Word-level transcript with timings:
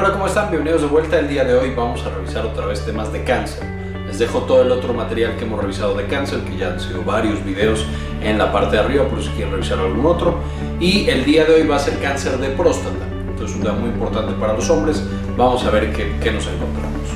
Hola, 0.00 0.12
¿cómo 0.12 0.28
están? 0.28 0.48
Bienvenidos 0.48 0.80
de 0.80 0.88
vuelta. 0.88 1.18
El 1.18 1.28
día 1.28 1.44
de 1.44 1.52
hoy 1.52 1.74
vamos 1.74 2.02
a 2.06 2.08
revisar 2.08 2.46
otra 2.46 2.64
vez 2.64 2.82
temas 2.86 3.12
de 3.12 3.22
cáncer. 3.22 3.62
Les 4.06 4.18
dejo 4.18 4.44
todo 4.44 4.62
el 4.62 4.72
otro 4.72 4.94
material 4.94 5.36
que 5.36 5.44
hemos 5.44 5.60
revisado 5.60 5.94
de 5.94 6.06
cáncer, 6.06 6.40
que 6.40 6.56
ya 6.56 6.68
han 6.68 6.80
sido 6.80 7.04
varios 7.04 7.44
videos 7.44 7.84
en 8.22 8.38
la 8.38 8.50
parte 8.50 8.76
de 8.76 8.82
arriba, 8.82 9.06
por 9.06 9.22
si 9.22 9.28
quieren 9.32 9.52
revisar 9.52 9.78
algún 9.78 10.06
otro. 10.06 10.38
Y 10.80 11.10
el 11.10 11.26
día 11.26 11.44
de 11.44 11.52
hoy 11.52 11.66
va 11.66 11.76
a 11.76 11.78
ser 11.78 12.00
cáncer 12.00 12.38
de 12.38 12.48
próstata. 12.48 13.06
Entonces, 13.28 13.54
un 13.54 13.62
tema 13.62 13.74
muy 13.74 13.90
importante 13.90 14.32
para 14.40 14.54
los 14.54 14.70
hombres. 14.70 15.02
Vamos 15.36 15.62
a 15.66 15.70
ver 15.70 15.92
qué, 15.92 16.16
qué 16.18 16.30
nos 16.32 16.46
encontramos. 16.46 17.10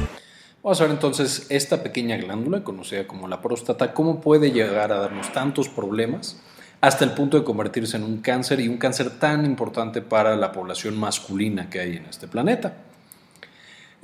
Vamos 0.63 0.79
a 0.79 0.85
ver 0.85 0.91
entonces 0.93 1.47
esta 1.49 1.83
pequeña 1.83 2.19
glándula, 2.19 2.65
conocida 2.65 3.07
como 3.07 3.29
la 3.29 3.41
próstata, 3.41 3.95
cómo 3.95 4.21
puede 4.21 4.53
llegar 4.53 4.93
a 4.93 4.99
darnos 4.99 5.33
tantos 5.33 5.71
problemas 5.71 6.37
hasta 6.85 7.03
el 7.07 7.13
punto 7.13 7.39
de 7.39 7.45
convertirse 7.45 7.97
en 7.97 8.03
un 8.03 8.19
cáncer 8.19 8.61
y 8.61 8.69
un 8.69 8.77
cáncer 8.77 9.09
tan 9.19 9.47
importante 9.47 10.03
para 10.03 10.37
la 10.37 10.53
población 10.53 10.99
masculina 10.99 11.71
que 11.71 11.81
hay 11.81 11.97
en 11.97 12.05
este 12.05 12.29
planeta. 12.29 12.75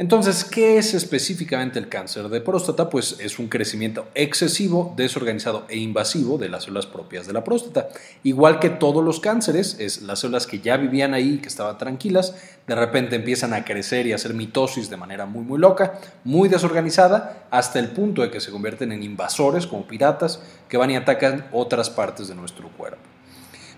Entonces, 0.01 0.47
¿qué 0.47 0.79
es 0.79 0.95
específicamente 0.95 1.79
el 1.79 1.91
cáncer 1.91 2.31
de 2.31 2.41
próstata? 2.41 2.89
Pues 2.89 3.17
es 3.21 3.39
un 3.39 3.49
crecimiento 3.49 4.09
excesivo, 4.15 4.95
desorganizado 4.97 5.67
e 5.69 5.77
invasivo 5.77 6.39
de 6.39 6.49
las 6.49 6.65
células 6.65 6.87
propias 6.87 7.27
de 7.27 7.35
la 7.35 7.45
próstata. 7.45 7.91
Igual 8.23 8.61
que 8.61 8.71
todos 8.71 9.05
los 9.05 9.21
cánceres, 9.21 9.77
es 9.79 10.01
las 10.01 10.21
células 10.21 10.47
que 10.47 10.61
ya 10.61 10.79
vivían 10.79 11.13
ahí, 11.13 11.37
que 11.37 11.49
estaban 11.49 11.77
tranquilas, 11.77 12.35
de 12.67 12.75
repente 12.77 13.15
empiezan 13.15 13.53
a 13.53 13.63
crecer 13.63 14.07
y 14.07 14.13
a 14.13 14.15
hacer 14.15 14.33
mitosis 14.33 14.89
de 14.89 14.97
manera 14.97 15.27
muy 15.27 15.45
muy 15.45 15.59
loca, 15.59 16.01
muy 16.25 16.49
desorganizada, 16.49 17.47
hasta 17.51 17.79
el 17.79 17.91
punto 17.91 18.23
de 18.23 18.31
que 18.31 18.41
se 18.41 18.51
convierten 18.51 18.93
en 18.93 19.03
invasores 19.03 19.67
como 19.67 19.87
piratas 19.87 20.41
que 20.71 20.79
van 20.79 20.91
y 20.93 20.97
atacan 20.97 21.47
otras 21.53 21.91
partes 21.91 22.27
de 22.29 22.35
nuestro 22.37 22.71
cuerpo. 22.71 23.03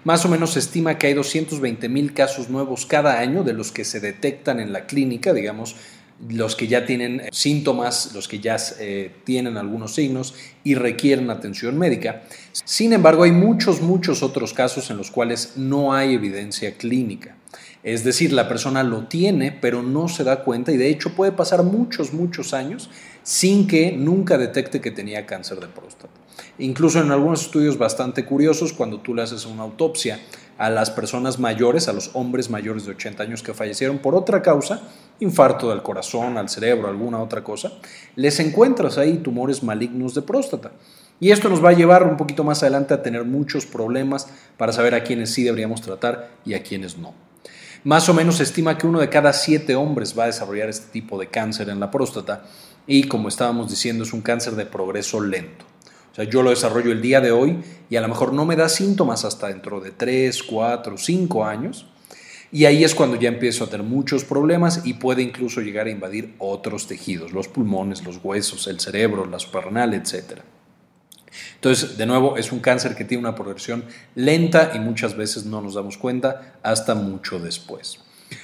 Más 0.04 0.24
o 0.24 0.28
menos 0.28 0.52
se 0.52 0.58
estima 0.58 0.98
que 0.98 1.08
hay 1.08 1.14
220 1.14 1.88
mil 1.88 2.12
casos 2.12 2.48
nuevos 2.48 2.86
cada 2.86 3.20
año 3.20 3.44
de 3.44 3.52
los 3.52 3.70
que 3.70 3.84
se 3.84 4.00
detectan 4.00 4.58
en 4.58 4.72
la 4.72 4.86
clínica, 4.86 5.32
digamos, 5.32 5.76
los 6.28 6.54
que 6.54 6.68
ya 6.68 6.86
tienen 6.86 7.22
síntomas, 7.32 8.12
los 8.14 8.28
que 8.28 8.38
ya 8.38 8.56
eh, 8.78 9.10
tienen 9.24 9.56
algunos 9.56 9.94
signos 9.94 10.34
y 10.62 10.74
requieren 10.74 11.30
atención 11.30 11.78
médica. 11.78 12.22
Sin 12.52 12.92
embargo, 12.92 13.24
hay 13.24 13.32
muchos, 13.32 13.80
muchos 13.80 14.22
otros 14.22 14.54
casos 14.54 14.90
en 14.90 14.96
los 14.96 15.10
cuales 15.10 15.54
no 15.56 15.94
hay 15.94 16.14
evidencia 16.14 16.76
clínica. 16.76 17.36
Es 17.82 18.04
decir, 18.04 18.32
la 18.32 18.48
persona 18.48 18.84
lo 18.84 19.08
tiene, 19.08 19.50
pero 19.50 19.82
no 19.82 20.08
se 20.08 20.22
da 20.22 20.44
cuenta 20.44 20.70
y 20.70 20.76
de 20.76 20.88
hecho 20.88 21.16
puede 21.16 21.32
pasar 21.32 21.64
muchos, 21.64 22.12
muchos 22.12 22.54
años 22.54 22.88
sin 23.24 23.66
que 23.66 23.92
nunca 23.92 24.38
detecte 24.38 24.80
que 24.80 24.92
tenía 24.92 25.26
cáncer 25.26 25.58
de 25.58 25.66
próstata. 25.66 26.12
Incluso 26.58 27.00
en 27.00 27.10
algunos 27.10 27.42
estudios 27.42 27.78
bastante 27.78 28.24
curiosos, 28.24 28.72
cuando 28.72 29.00
tú 29.00 29.14
le 29.14 29.22
haces 29.22 29.46
una 29.46 29.62
autopsia 29.64 30.20
a 30.58 30.70
las 30.70 30.90
personas 30.90 31.38
mayores, 31.38 31.88
a 31.88 31.92
los 31.92 32.10
hombres 32.14 32.50
mayores 32.50 32.84
de 32.84 32.92
80 32.92 33.22
años 33.22 33.42
que 33.42 33.54
fallecieron 33.54 33.98
por 33.98 34.14
otra 34.14 34.42
causa, 34.42 34.82
infarto 35.20 35.70
del 35.70 35.82
corazón, 35.82 36.38
al 36.38 36.48
cerebro, 36.48 36.88
alguna 36.88 37.20
otra 37.20 37.42
cosa, 37.42 37.72
les 38.16 38.38
encuentras 38.40 38.98
ahí 38.98 39.18
tumores 39.18 39.62
malignos 39.62 40.14
de 40.14 40.22
próstata. 40.22 40.72
Y 41.20 41.30
esto 41.30 41.48
nos 41.48 41.64
va 41.64 41.70
a 41.70 41.74
llevar 41.74 42.02
un 42.02 42.16
poquito 42.16 42.42
más 42.42 42.62
adelante 42.62 42.94
a 42.94 43.02
tener 43.02 43.24
muchos 43.24 43.64
problemas 43.64 44.26
para 44.56 44.72
saber 44.72 44.94
a 44.94 45.04
quiénes 45.04 45.30
sí 45.30 45.44
deberíamos 45.44 45.80
tratar 45.80 46.30
y 46.44 46.54
a 46.54 46.62
quiénes 46.62 46.98
no. 46.98 47.14
Más 47.84 48.08
o 48.08 48.14
menos 48.14 48.36
se 48.36 48.44
estima 48.44 48.78
que 48.78 48.86
uno 48.86 49.00
de 49.00 49.08
cada 49.08 49.32
siete 49.32 49.74
hombres 49.74 50.16
va 50.18 50.24
a 50.24 50.26
desarrollar 50.26 50.68
este 50.68 50.90
tipo 50.92 51.18
de 51.18 51.28
cáncer 51.28 51.68
en 51.68 51.80
la 51.80 51.90
próstata 51.90 52.44
y 52.86 53.04
como 53.04 53.28
estábamos 53.28 53.70
diciendo 53.70 54.04
es 54.04 54.12
un 54.12 54.20
cáncer 54.20 54.54
de 54.54 54.66
progreso 54.66 55.20
lento. 55.20 55.71
O 56.12 56.14
sea, 56.14 56.24
yo 56.24 56.42
lo 56.42 56.50
desarrollo 56.50 56.92
el 56.92 57.00
día 57.00 57.20
de 57.20 57.32
hoy 57.32 57.58
y 57.88 57.96
a 57.96 58.02
lo 58.02 58.08
mejor 58.08 58.34
no 58.34 58.44
me 58.44 58.54
da 58.54 58.68
síntomas 58.68 59.24
hasta 59.24 59.48
dentro 59.48 59.80
de 59.80 59.92
3, 59.92 60.42
4, 60.42 60.98
5 60.98 61.44
años, 61.44 61.86
y 62.54 62.66
ahí 62.66 62.84
es 62.84 62.94
cuando 62.94 63.16
ya 63.16 63.30
empiezo 63.30 63.64
a 63.64 63.70
tener 63.70 63.86
muchos 63.86 64.24
problemas 64.24 64.82
y 64.84 64.94
puede 64.94 65.22
incluso 65.22 65.62
llegar 65.62 65.86
a 65.86 65.90
invadir 65.90 66.34
otros 66.38 66.86
tejidos, 66.86 67.32
los 67.32 67.48
pulmones, 67.48 68.04
los 68.04 68.20
huesos, 68.22 68.66
el 68.66 68.78
cerebro, 68.78 69.24
la 69.24 69.38
suprarrenal, 69.38 69.94
etc. 69.94 70.40
Entonces, 71.54 71.96
de 71.96 72.04
nuevo, 72.04 72.36
es 72.36 72.52
un 72.52 72.60
cáncer 72.60 72.94
que 72.94 73.06
tiene 73.06 73.22
una 73.22 73.34
progresión 73.34 73.86
lenta 74.14 74.72
y 74.74 74.80
muchas 74.80 75.16
veces 75.16 75.46
no 75.46 75.62
nos 75.62 75.74
damos 75.74 75.96
cuenta 75.96 76.58
hasta 76.62 76.94
mucho 76.94 77.38
después. 77.38 78.00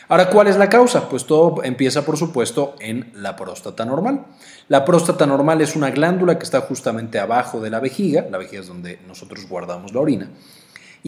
Ahora, 0.08 0.30
¿cuál 0.30 0.48
es 0.48 0.56
la 0.56 0.68
causa? 0.68 1.08
Pues 1.08 1.24
todo 1.24 1.62
empieza, 1.62 2.04
por 2.04 2.16
supuesto, 2.16 2.74
en 2.80 3.12
la 3.14 3.36
próstata 3.36 3.84
normal. 3.84 4.26
La 4.68 4.84
próstata 4.84 5.26
normal 5.26 5.60
es 5.60 5.76
una 5.76 5.90
glándula 5.90 6.38
que 6.38 6.44
está 6.44 6.60
justamente 6.62 7.18
abajo 7.18 7.60
de 7.60 7.70
la 7.70 7.80
vejiga, 7.80 8.26
la 8.30 8.38
vejiga 8.38 8.60
es 8.60 8.68
donde 8.68 8.98
nosotros 9.06 9.48
guardamos 9.48 9.92
la 9.94 10.00
orina, 10.00 10.30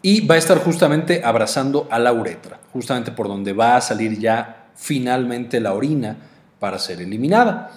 y 0.01 0.25
va 0.25 0.35
a 0.35 0.37
estar 0.37 0.57
justamente 0.59 1.21
abrazando 1.23 1.87
a 1.91 1.99
la 1.99 2.13
uretra, 2.13 2.59
justamente 2.73 3.11
por 3.11 3.27
donde 3.27 3.53
va 3.53 3.75
a 3.75 3.81
salir 3.81 4.17
ya 4.19 4.69
finalmente 4.75 5.59
la 5.59 5.73
orina 5.73 6.17
para 6.59 6.79
ser 6.79 7.01
eliminada. 7.01 7.71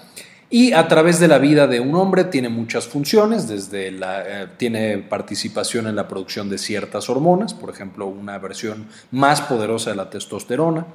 Y 0.51 0.73
a 0.73 0.87
través 0.89 1.19
de 1.19 1.29
la 1.29 1.39
vida 1.39 1.67
de 1.67 1.81
un 1.81 1.95
hombre 1.95 2.25
tiene 2.25 2.49
muchas 2.49 2.87
funciones, 2.87 3.49
desde 3.49 3.91
la, 3.91 4.43
eh, 4.43 4.49
tiene 4.57 4.99
participación 4.99 5.87
en 5.87 5.97
la 5.97 6.07
producción 6.07 6.49
de 6.49 6.59
ciertas 6.59 7.09
hormonas, 7.09 7.55
por 7.55 7.71
ejemplo, 7.71 8.07
una 8.07 8.39
versión 8.39 8.87
más 9.11 9.41
poderosa 9.41 9.91
de 9.91 9.97
la 9.97 10.11
testosterona. 10.11 10.87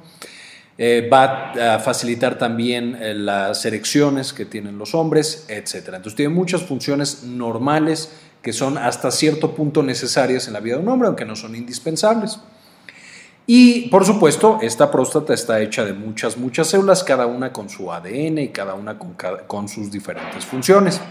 Eh, 0.77 1.09
va 1.11 1.51
a 1.75 1.79
facilitar 1.79 2.38
también 2.38 2.97
eh, 3.01 3.13
las 3.13 3.65
erecciones 3.65 4.31
que 4.31 4.45
tienen 4.45 4.77
los 4.77 4.95
hombres, 4.95 5.45
etc. 5.49 5.88
Entonces 5.88 6.15
tiene 6.15 6.33
muchas 6.33 6.61
funciones 6.61 7.23
normales 7.23 8.13
que 8.41 8.53
son 8.53 8.77
hasta 8.77 9.11
cierto 9.11 9.53
punto 9.55 9.83
necesarias 9.83 10.47
en 10.47 10.53
la 10.53 10.61
vida 10.61 10.77
de 10.77 10.83
un 10.83 10.88
hombre, 10.88 11.07
aunque 11.07 11.25
no 11.25 11.35
son 11.35 11.55
indispensables. 11.55 12.39
Y 13.51 13.89
por 13.89 14.05
supuesto, 14.05 14.59
esta 14.61 14.91
próstata 14.91 15.33
está 15.33 15.59
hecha 15.59 15.83
de 15.83 15.93
muchas, 15.93 16.37
muchas 16.37 16.67
células, 16.67 17.03
cada 17.03 17.25
una 17.25 17.51
con 17.51 17.67
su 17.67 17.91
ADN 17.91 18.37
y 18.37 18.49
cada 18.49 18.75
una 18.75 18.99
con, 18.99 19.67
sus 19.67 19.89
diferentes 19.89 20.45
funciones. 20.45 21.01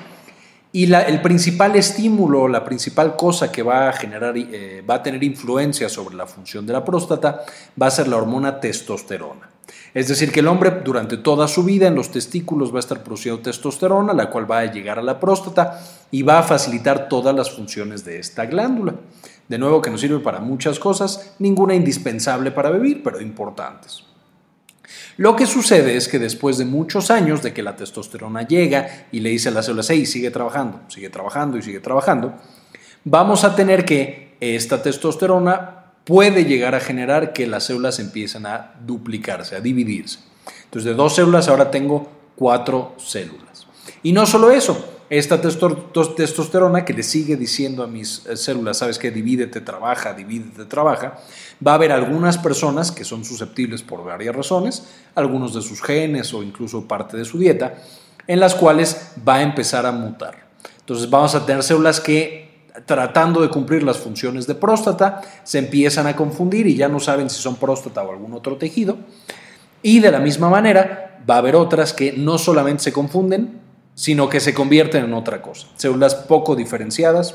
Y 0.70 0.84
el 0.94 1.20
principal 1.20 1.74
estímulo, 1.74 2.46
la 2.46 2.64
principal 2.64 3.16
cosa 3.16 3.50
que 3.50 3.64
va 3.64 3.88
a 3.88 3.92
generar, 3.92 4.36
eh, 4.36 4.84
va 4.88 4.94
a 4.94 5.02
tener 5.02 5.24
influencia 5.24 5.88
sobre 5.88 6.14
la 6.14 6.28
función 6.28 6.64
de 6.64 6.74
la 6.74 6.84
próstata, 6.84 7.42
va 7.82 7.88
a 7.88 7.90
ser 7.90 8.06
la 8.06 8.18
hormona 8.18 8.60
testosterona. 8.60 9.57
Es 9.94 10.08
decir, 10.08 10.30
que 10.32 10.40
el 10.40 10.48
hombre 10.48 10.82
durante 10.84 11.16
toda 11.16 11.48
su 11.48 11.64
vida 11.64 11.86
en 11.86 11.94
los 11.94 12.10
testículos 12.10 12.72
va 12.72 12.76
a 12.76 12.80
estar 12.80 13.02
produciendo 13.02 13.42
testosterona, 13.42 14.12
la 14.12 14.30
cual 14.30 14.50
va 14.50 14.60
a 14.60 14.72
llegar 14.72 14.98
a 14.98 15.02
la 15.02 15.18
próstata 15.18 15.80
y 16.10 16.22
va 16.22 16.38
a 16.38 16.42
facilitar 16.42 17.08
todas 17.08 17.34
las 17.34 17.50
funciones 17.50 18.04
de 18.04 18.18
esta 18.18 18.46
glándula. 18.46 18.94
De 19.48 19.58
nuevo, 19.58 19.80
que 19.80 19.90
nos 19.90 20.00
sirve 20.00 20.20
para 20.20 20.40
muchas 20.40 20.78
cosas, 20.78 21.34
ninguna 21.38 21.74
indispensable 21.74 22.50
para 22.50 22.70
vivir, 22.70 23.02
pero 23.02 23.20
importantes. 23.20 24.04
Lo 25.16 25.34
que 25.34 25.46
sucede 25.46 25.96
es 25.96 26.06
que 26.06 26.18
después 26.18 26.58
de 26.58 26.64
muchos 26.64 27.10
años 27.10 27.42
de 27.42 27.52
que 27.52 27.62
la 27.62 27.76
testosterona 27.76 28.46
llega 28.46 29.08
y 29.10 29.20
le 29.20 29.30
dice 29.30 29.48
a 29.48 29.52
la 29.52 29.62
célula, 29.62 29.82
hey, 29.88 30.06
sigue 30.06 30.30
trabajando, 30.30 30.80
sigue 30.88 31.10
trabajando 31.10 31.58
y 31.58 31.62
sigue 31.62 31.80
trabajando, 31.80 32.34
vamos 33.04 33.44
a 33.44 33.56
tener 33.56 33.84
que 33.84 34.36
esta 34.40 34.82
testosterona 34.82 35.77
puede 36.08 36.46
llegar 36.46 36.74
a 36.74 36.80
generar 36.80 37.34
que 37.34 37.46
las 37.46 37.64
células 37.64 37.98
empiecen 37.98 38.46
a 38.46 38.72
duplicarse, 38.80 39.56
a 39.56 39.60
dividirse. 39.60 40.20
Entonces, 40.64 40.86
de 40.86 40.94
dos 40.94 41.14
células 41.14 41.48
ahora 41.48 41.70
tengo 41.70 42.08
cuatro 42.34 42.94
células. 42.96 43.66
Y 44.02 44.12
no 44.12 44.24
solo 44.24 44.50
eso, 44.50 44.82
esta 45.10 45.38
testosterona 45.38 46.86
que 46.86 46.94
le 46.94 47.02
sigue 47.02 47.36
diciendo 47.36 47.82
a 47.82 47.86
mis 47.86 48.24
eh, 48.24 48.38
células, 48.38 48.78
sabes 48.78 48.98
que 48.98 49.10
divídete, 49.10 49.60
trabaja, 49.60 50.14
divídete, 50.14 50.64
trabaja, 50.64 51.18
va 51.64 51.72
a 51.72 51.74
haber 51.74 51.92
algunas 51.92 52.38
personas 52.38 52.90
que 52.90 53.04
son 53.04 53.22
susceptibles 53.26 53.82
por 53.82 54.02
varias 54.02 54.34
razones, 54.34 54.84
algunos 55.14 55.52
de 55.52 55.60
sus 55.60 55.82
genes 55.82 56.32
o 56.32 56.42
incluso 56.42 56.88
parte 56.88 57.18
de 57.18 57.26
su 57.26 57.38
dieta, 57.38 57.82
en 58.26 58.40
las 58.40 58.54
cuales 58.54 59.12
va 59.28 59.36
a 59.36 59.42
empezar 59.42 59.84
a 59.84 59.92
mutar. 59.92 60.48
Entonces 60.80 61.10
vamos 61.10 61.34
a 61.34 61.44
tener 61.44 61.62
células 61.62 62.00
que 62.00 62.47
tratando 62.86 63.40
de 63.40 63.48
cumplir 63.48 63.82
las 63.82 63.98
funciones 63.98 64.46
de 64.46 64.54
próstata, 64.54 65.22
se 65.44 65.58
empiezan 65.58 66.06
a 66.06 66.16
confundir 66.16 66.66
y 66.66 66.76
ya 66.76 66.88
no 66.88 67.00
saben 67.00 67.30
si 67.30 67.40
son 67.40 67.56
próstata 67.56 68.02
o 68.02 68.10
algún 68.10 68.32
otro 68.34 68.56
tejido. 68.56 68.98
Y 69.82 70.00
de 70.00 70.10
la 70.10 70.20
misma 70.20 70.48
manera, 70.48 71.20
va 71.28 71.36
a 71.36 71.38
haber 71.38 71.56
otras 71.56 71.92
que 71.92 72.12
no 72.12 72.38
solamente 72.38 72.84
se 72.84 72.92
confunden, 72.92 73.60
sino 73.94 74.28
que 74.28 74.40
se 74.40 74.54
convierten 74.54 75.04
en 75.04 75.14
otra 75.14 75.42
cosa. 75.42 75.68
Células 75.76 76.14
poco 76.14 76.56
diferenciadas 76.56 77.34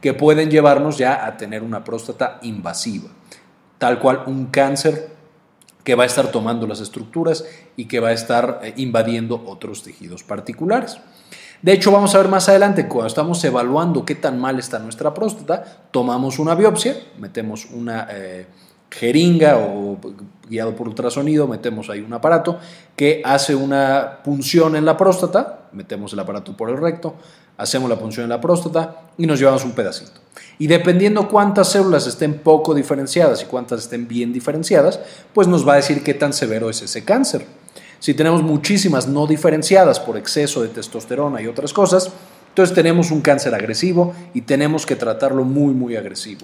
que 0.00 0.14
pueden 0.14 0.50
llevarnos 0.50 0.98
ya 0.98 1.24
a 1.26 1.36
tener 1.36 1.62
una 1.62 1.84
próstata 1.84 2.38
invasiva, 2.42 3.08
tal 3.78 3.98
cual 3.98 4.24
un 4.26 4.46
cáncer 4.46 5.12
que 5.84 5.94
va 5.94 6.04
a 6.04 6.06
estar 6.06 6.30
tomando 6.30 6.66
las 6.66 6.80
estructuras 6.80 7.44
y 7.76 7.86
que 7.86 8.00
va 8.00 8.08
a 8.08 8.12
estar 8.12 8.60
eh, 8.62 8.74
invadiendo 8.76 9.42
otros 9.46 9.82
tejidos 9.82 10.22
particulares. 10.22 10.98
De 11.62 11.72
hecho, 11.72 11.92
vamos 11.92 12.12
a 12.14 12.18
ver 12.18 12.28
más 12.28 12.48
adelante, 12.48 12.88
cuando 12.88 13.06
estamos 13.06 13.42
evaluando 13.44 14.04
qué 14.04 14.16
tan 14.16 14.40
mal 14.40 14.58
está 14.58 14.80
nuestra 14.80 15.14
próstata, 15.14 15.62
tomamos 15.92 16.40
una 16.40 16.56
biopsia, 16.56 16.96
metemos 17.18 17.66
una 17.72 18.08
eh, 18.10 18.46
jeringa 18.90 19.58
o 19.58 19.96
guiado 20.48 20.74
por 20.74 20.88
ultrasonido, 20.88 21.46
metemos 21.46 21.88
ahí 21.88 22.00
un 22.00 22.12
aparato 22.12 22.58
que 22.96 23.22
hace 23.24 23.54
una 23.54 24.18
punción 24.24 24.74
en 24.74 24.84
la 24.84 24.96
próstata, 24.96 25.68
metemos 25.72 26.12
el 26.12 26.18
aparato 26.18 26.56
por 26.56 26.68
el 26.68 26.78
recto, 26.78 27.14
hacemos 27.56 27.88
la 27.88 27.96
punción 27.96 28.24
en 28.24 28.30
la 28.30 28.40
próstata 28.40 29.02
y 29.16 29.26
nos 29.28 29.38
llevamos 29.38 29.64
un 29.64 29.70
pedacito. 29.70 30.20
Y 30.58 30.66
dependiendo 30.66 31.28
cuántas 31.28 31.68
células 31.70 32.08
estén 32.08 32.40
poco 32.40 32.74
diferenciadas 32.74 33.42
y 33.42 33.46
cuántas 33.46 33.82
estén 33.82 34.08
bien 34.08 34.32
diferenciadas, 34.32 34.98
pues 35.32 35.46
nos 35.46 35.66
va 35.66 35.74
a 35.74 35.76
decir 35.76 36.02
qué 36.02 36.14
tan 36.14 36.32
severo 36.32 36.68
es 36.70 36.82
ese 36.82 37.04
cáncer. 37.04 37.46
Si 38.02 38.14
tenemos 38.14 38.42
muchísimas 38.42 39.06
no 39.06 39.28
diferenciadas 39.28 40.00
por 40.00 40.16
exceso 40.16 40.60
de 40.60 40.70
testosterona 40.70 41.40
y 41.40 41.46
otras 41.46 41.72
cosas, 41.72 42.10
entonces 42.48 42.74
tenemos 42.74 43.12
un 43.12 43.20
cáncer 43.20 43.54
agresivo 43.54 44.12
y 44.34 44.40
tenemos 44.40 44.86
que 44.86 44.96
tratarlo 44.96 45.44
muy, 45.44 45.72
muy 45.72 45.94
agresivo. 45.94 46.40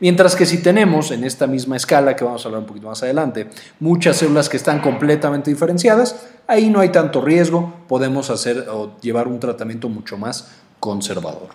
Mientras 0.00 0.34
que 0.34 0.46
si 0.46 0.62
tenemos 0.62 1.10
en 1.10 1.24
esta 1.24 1.46
misma 1.46 1.76
escala, 1.76 2.16
que 2.16 2.24
vamos 2.24 2.42
a 2.42 2.48
hablar 2.48 2.62
un 2.62 2.66
poquito 2.66 2.86
más 2.86 3.02
adelante, 3.02 3.48
muchas 3.80 4.16
células 4.16 4.48
que 4.48 4.56
están 4.56 4.80
completamente 4.80 5.50
diferenciadas, 5.50 6.24
ahí 6.46 6.70
no 6.70 6.80
hay 6.80 6.88
tanto 6.88 7.20
riesgo, 7.20 7.74
podemos 7.86 8.30
hacer 8.30 8.66
o 8.70 8.98
llevar 9.02 9.28
un 9.28 9.40
tratamiento 9.40 9.90
mucho 9.90 10.16
más 10.16 10.52
conservador. 10.80 11.48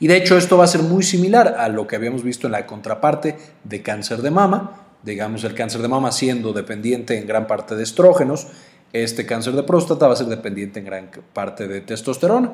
Y 0.00 0.06
de 0.06 0.16
hecho 0.16 0.38
esto 0.38 0.56
va 0.56 0.64
a 0.64 0.68
ser 0.68 0.80
muy 0.80 1.02
similar 1.02 1.56
a 1.58 1.68
lo 1.68 1.86
que 1.86 1.96
habíamos 1.96 2.22
visto 2.22 2.46
en 2.46 2.52
la 2.52 2.64
contraparte 2.64 3.36
de 3.64 3.82
cáncer 3.82 4.22
de 4.22 4.30
mama, 4.30 4.85
digamos 5.02 5.44
el 5.44 5.54
cáncer 5.54 5.82
de 5.82 5.88
mama 5.88 6.12
siendo 6.12 6.52
dependiente 6.52 7.18
en 7.18 7.26
gran 7.26 7.46
parte 7.46 7.76
de 7.76 7.82
estrógenos, 7.82 8.48
este 8.92 9.26
cáncer 9.26 9.54
de 9.54 9.62
próstata 9.62 10.06
va 10.06 10.14
a 10.14 10.16
ser 10.16 10.26
dependiente 10.26 10.80
en 10.80 10.86
gran 10.86 11.10
parte 11.32 11.68
de 11.68 11.80
testosterona. 11.80 12.52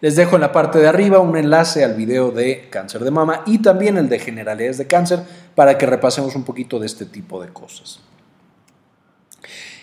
Les 0.00 0.14
dejo 0.14 0.36
en 0.36 0.42
la 0.42 0.52
parte 0.52 0.78
de 0.78 0.86
arriba 0.86 1.18
un 1.18 1.36
enlace 1.36 1.84
al 1.84 1.94
video 1.94 2.30
de 2.30 2.68
cáncer 2.70 3.02
de 3.02 3.10
mama 3.10 3.42
y 3.46 3.58
también 3.58 3.96
el 3.96 4.08
de 4.08 4.18
generalidades 4.18 4.78
de 4.78 4.86
cáncer 4.86 5.20
para 5.54 5.76
que 5.76 5.86
repasemos 5.86 6.36
un 6.36 6.44
poquito 6.44 6.78
de 6.78 6.86
este 6.86 7.04
tipo 7.04 7.42
de 7.42 7.48
cosas. 7.48 8.00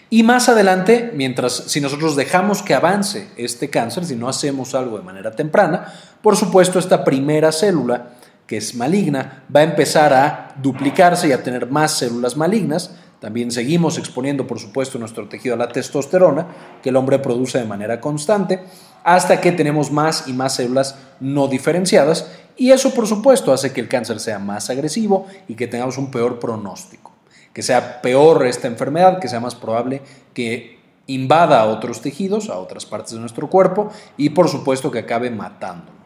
Y 0.10 0.24
más 0.24 0.48
adelante, 0.50 1.12
mientras 1.14 1.54
si 1.68 1.82
nosotros 1.82 2.16
dejamos 2.16 2.62
que 2.62 2.74
avance 2.74 3.28
este 3.38 3.70
cáncer, 3.70 4.06
si 4.06 4.16
no 4.16 4.30
hacemos 4.30 4.76
algo 4.76 4.98
de 4.98 5.04
manera 5.04 5.32
temprana, 5.32 5.92
por 6.22 6.38
supuesto 6.38 6.80
esta 6.80 7.04
primera 7.04 7.52
célula 7.52 8.15
que 8.48 8.58
es 8.58 8.76
maligna 8.76 9.44
va 9.54 9.62
a 9.62 9.64
empezar 9.64 10.14
a 10.14 10.56
duplicarse 10.62 11.28
y 11.28 11.32
a 11.32 11.44
tener 11.44 11.70
más 11.70 11.98
células 11.98 12.38
malignas 12.38 12.92
también 13.26 13.50
seguimos 13.50 13.98
exponiendo, 13.98 14.46
por 14.46 14.60
supuesto, 14.60 15.00
nuestro 15.00 15.28
tejido 15.28 15.56
a 15.56 15.58
la 15.58 15.70
testosterona, 15.70 16.48
que 16.84 16.90
el 16.90 16.96
hombre 16.96 17.18
produce 17.18 17.58
de 17.58 17.66
manera 17.66 18.00
constante, 18.00 18.64
hasta 19.04 19.42
que 19.42 19.52
tenemos 19.52 19.92
más 19.92 20.28
y 20.28 20.34
más 20.34 20.54
células 20.56 20.96
no 21.20 21.48
diferenciadas, 21.48 22.30
y 22.56 22.70
eso, 22.70 22.94
por 22.94 23.08
supuesto, 23.08 23.52
hace 23.52 23.74
que 23.74 23.82
el 23.82 23.88
cáncer 23.88 24.20
sea 24.20 24.38
más 24.38 24.70
agresivo 24.70 25.26
y 25.48 25.56
que 25.56 25.66
tengamos 25.66 25.98
un 25.98 26.12
peor 26.12 26.40
pronóstico, 26.40 27.14
que 27.52 27.64
sea 27.64 28.02
peor 28.04 28.46
esta 28.46 28.68
enfermedad, 28.68 29.20
que 29.20 29.28
sea 29.28 29.40
más 29.40 29.56
probable 29.56 30.04
que 30.36 30.78
invada 31.08 31.62
a 31.62 31.66
otros 31.66 32.02
tejidos, 32.02 32.50
a 32.50 32.60
otras 32.60 32.86
partes 32.86 33.14
de 33.14 33.20
nuestro 33.20 33.50
cuerpo, 33.50 33.90
y 34.18 34.30
por 34.30 34.50
supuesto 34.50 34.92
que 34.92 35.00
acabe 35.00 35.32
matándonos. 35.32 36.05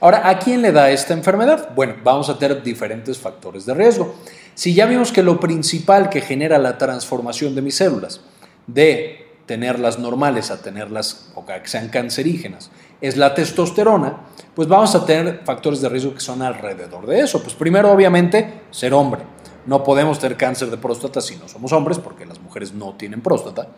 Ahora, 0.00 0.28
¿a 0.28 0.38
quién 0.38 0.62
le 0.62 0.72
da 0.72 0.90
esta 0.90 1.14
enfermedad? 1.14 1.70
Bueno, 1.74 1.94
vamos 2.02 2.28
a 2.28 2.38
tener 2.38 2.62
diferentes 2.62 3.18
factores 3.18 3.66
de 3.66 3.74
riesgo. 3.74 4.14
Si 4.54 4.74
ya 4.74 4.86
vimos 4.86 5.12
que 5.12 5.22
lo 5.22 5.40
principal 5.40 6.10
que 6.10 6.20
genera 6.20 6.58
la 6.58 6.78
transformación 6.78 7.54
de 7.54 7.62
mis 7.62 7.76
células, 7.76 8.20
de 8.66 9.26
tenerlas 9.46 9.98
normales 9.98 10.50
a 10.50 10.62
tenerlas 10.62 11.32
o 11.34 11.44
que 11.44 11.60
sean 11.64 11.88
cancerígenas, 11.88 12.70
es 13.00 13.16
la 13.16 13.34
testosterona, 13.34 14.20
pues 14.54 14.68
vamos 14.68 14.94
a 14.94 15.04
tener 15.04 15.40
factores 15.44 15.80
de 15.80 15.88
riesgo 15.88 16.14
que 16.14 16.20
son 16.20 16.42
alrededor 16.42 17.06
de 17.06 17.20
eso. 17.20 17.42
Pues 17.42 17.54
primero, 17.54 17.90
obviamente, 17.90 18.62
ser 18.70 18.94
hombre. 18.94 19.22
No 19.66 19.82
podemos 19.82 20.18
tener 20.18 20.36
cáncer 20.36 20.70
de 20.70 20.76
próstata 20.76 21.20
si 21.20 21.36
no 21.36 21.48
somos 21.48 21.72
hombres, 21.72 21.98
porque 21.98 22.26
las 22.26 22.40
mujeres 22.40 22.72
no 22.72 22.94
tienen 22.94 23.20
próstata. 23.20 23.68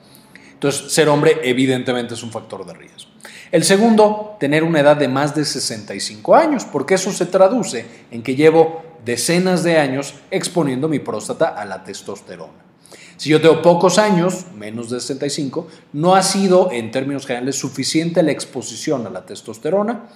Entonces, 0.63 0.93
ser 0.93 1.09
hombre 1.09 1.41
evidentemente 1.43 2.15
es 2.15 2.23
un 2.23 2.31
factor 2.31 2.65
de 2.65 2.73
riesgo. 2.73 3.11
El 3.51 3.65
segundo, 3.65 4.37
tener 4.39 4.63
una 4.63 4.79
edad 4.79 4.97
de 4.97 5.09
más 5.09 5.35
de 5.35 5.45
65 5.45 6.37
años, 6.37 6.65
porque 6.65 6.95
eso 6.95 7.11
se 7.11 7.27
traduce 7.27 7.85
en 8.13 8.23
que 8.23 8.37
llevo 8.37 8.85
decenas 9.05 9.65
de 9.65 9.81
años 9.81 10.15
exponiendo 10.31 10.87
mi 10.87 11.01
próstata 11.01 11.49
a 11.49 11.65
la 11.65 11.83
testosterona. 11.83 12.63
Si 13.17 13.29
yo 13.29 13.41
tengo 13.41 13.61
pocos 13.61 13.99
años, 13.99 14.47
menos 14.57 14.89
de 14.89 15.01
65, 15.01 15.67
no 15.95 16.15
ha 16.15 16.23
sido 16.23 16.71
en 16.71 16.93
términos 16.93 17.27
generales 17.27 17.59
suficiente 17.59 18.23
la 18.23 18.31
exposición 18.31 19.05
a 19.05 19.11
la 19.11 19.27
testosterona 19.27 20.11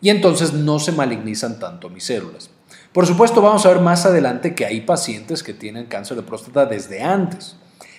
y 0.00 0.10
entonces 0.10 0.54
no 0.54 0.80
se 0.80 0.90
malignizan 0.90 1.60
tanto 1.60 1.88
mis 1.88 2.02
células. 2.02 2.50
Por 2.92 3.06
supuesto, 3.06 3.40
vamos 3.40 3.64
a 3.64 3.68
ver 3.68 3.80
más 3.80 4.06
adelante 4.06 4.56
que 4.56 4.66
hay 4.66 4.80
pacientes 4.80 5.44
que 5.44 5.54
tienen 5.54 5.86
cáncer 5.86 6.16
de 6.16 6.24
próstata 6.24 6.66
desde 6.66 7.00
antes, 7.00 7.54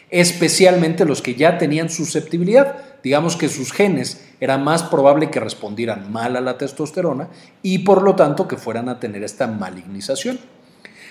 especialmente 0.09 1.05
los 1.05 1.21
que 1.21 1.35
ya 1.35 1.57
tenían 1.57 1.89
susceptibilidad. 1.89 2.77
Digamos 3.03 3.35
que 3.35 3.49
sus 3.49 3.71
genes 3.71 4.25
era 4.39 4.57
más 4.57 4.83
probable 4.83 5.29
que 5.29 5.39
respondieran 5.39 6.11
mal 6.11 6.35
a 6.35 6.41
la 6.41 6.57
testosterona 6.57 7.29
y 7.61 7.79
por 7.79 8.01
lo 8.01 8.15
tanto 8.15 8.47
que 8.47 8.57
fueran 8.57 8.89
a 8.89 8.99
tener 8.99 9.23
esta 9.23 9.47
malignización. 9.47 10.39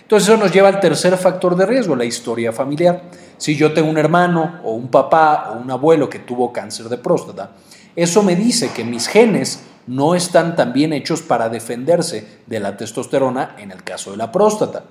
Entonces 0.03 0.29
eso 0.29 0.39
nos 0.39 0.53
lleva 0.53 0.69
al 0.69 0.81
tercer 0.81 1.17
factor 1.19 1.55
de 1.55 1.67
riesgo, 1.67 1.95
la 1.95 2.07
historia 2.07 2.53
familiar. 2.53 3.03
Si 3.37 3.57
yo 3.57 3.75
tengo 3.75 3.91
un 3.91 3.99
hermano 3.99 4.61
o 4.65 4.73
un 4.73 4.89
papá 4.89 5.51
o 5.51 5.59
un 5.59 5.71
abuelo 5.71 6.09
que 6.09 6.19
tuvo 6.19 6.53
cáncer 6.53 6.89
de 6.89 6.97
próstata, 6.97 7.53
eso 7.95 8.23
me 8.23 8.35
dice 8.35 8.71
que 8.73 8.85
mis 8.85 9.07
genes 9.07 9.65
no 9.87 10.15
están 10.15 10.57
tan 10.57 10.73
bien 10.73 10.93
hechos 10.93 11.23
para 11.23 11.49
defenderse 11.49 12.27
de 12.47 12.61
la 12.61 12.77
testosterona 12.77 13.57
en 13.59 13.71
el 13.71 13.83
caso 13.83 14.11
de 14.11 14.17
la 14.17 14.33
próstata. 14.33 14.85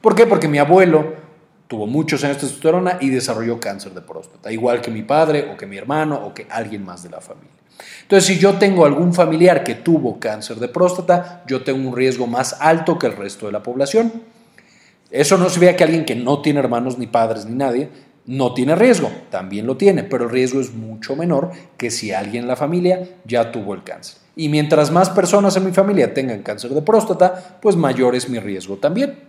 ¿Por 0.00 0.14
qué? 0.14 0.26
Porque 0.26 0.48
mi 0.48 0.58
abuelo 0.58 1.27
tuvo 1.68 1.86
muchos 1.86 2.24
años 2.24 2.38
de 2.38 2.42
testosterona 2.42 2.98
y 3.00 3.10
desarrolló 3.10 3.60
cáncer 3.60 3.92
de 3.92 4.00
próstata, 4.00 4.50
igual 4.50 4.80
que 4.80 4.90
mi 4.90 5.02
padre 5.02 5.50
o 5.52 5.56
que 5.56 5.66
mi 5.66 5.76
hermano 5.76 6.16
o 6.16 6.34
que 6.34 6.46
alguien 6.50 6.84
más 6.84 7.04
de 7.04 7.10
la 7.10 7.20
familia. 7.20 7.52
Entonces, 8.02 8.26
si 8.26 8.38
yo 8.38 8.54
tengo 8.54 8.84
algún 8.84 9.14
familiar 9.14 9.62
que 9.62 9.76
tuvo 9.76 10.18
cáncer 10.18 10.56
de 10.56 10.68
próstata, 10.68 11.44
yo 11.46 11.62
tengo 11.62 11.88
un 11.88 11.94
riesgo 11.94 12.26
más 12.26 12.56
alto 12.60 12.98
que 12.98 13.06
el 13.06 13.16
resto 13.16 13.46
de 13.46 13.52
la 13.52 13.62
población. 13.62 14.12
Eso 15.10 15.38
no 15.38 15.48
se 15.48 15.60
vea 15.60 15.76
que 15.76 15.84
alguien 15.84 16.04
que 16.04 16.16
no 16.16 16.42
tiene 16.42 16.58
hermanos 16.58 16.98
ni 16.98 17.06
padres 17.06 17.46
ni 17.46 17.54
nadie 17.54 17.88
no 18.28 18.52
tiene 18.52 18.76
riesgo, 18.76 19.10
también 19.30 19.66
lo 19.66 19.78
tiene, 19.78 20.04
pero 20.04 20.24
el 20.24 20.30
riesgo 20.30 20.60
es 20.60 20.74
mucho 20.74 21.16
menor 21.16 21.50
que 21.78 21.90
si 21.90 22.12
alguien 22.12 22.42
en 22.42 22.48
la 22.48 22.56
familia 22.56 23.08
ya 23.24 23.50
tuvo 23.50 23.72
el 23.72 23.82
cáncer. 23.82 24.18
Y 24.36 24.50
mientras 24.50 24.90
más 24.90 25.08
personas 25.08 25.56
en 25.56 25.64
mi 25.64 25.72
familia 25.72 26.12
tengan 26.12 26.42
cáncer 26.42 26.72
de 26.72 26.82
próstata, 26.82 27.58
pues 27.62 27.74
mayor 27.74 28.14
es 28.14 28.28
mi 28.28 28.38
riesgo 28.38 28.76
también. 28.76 29.27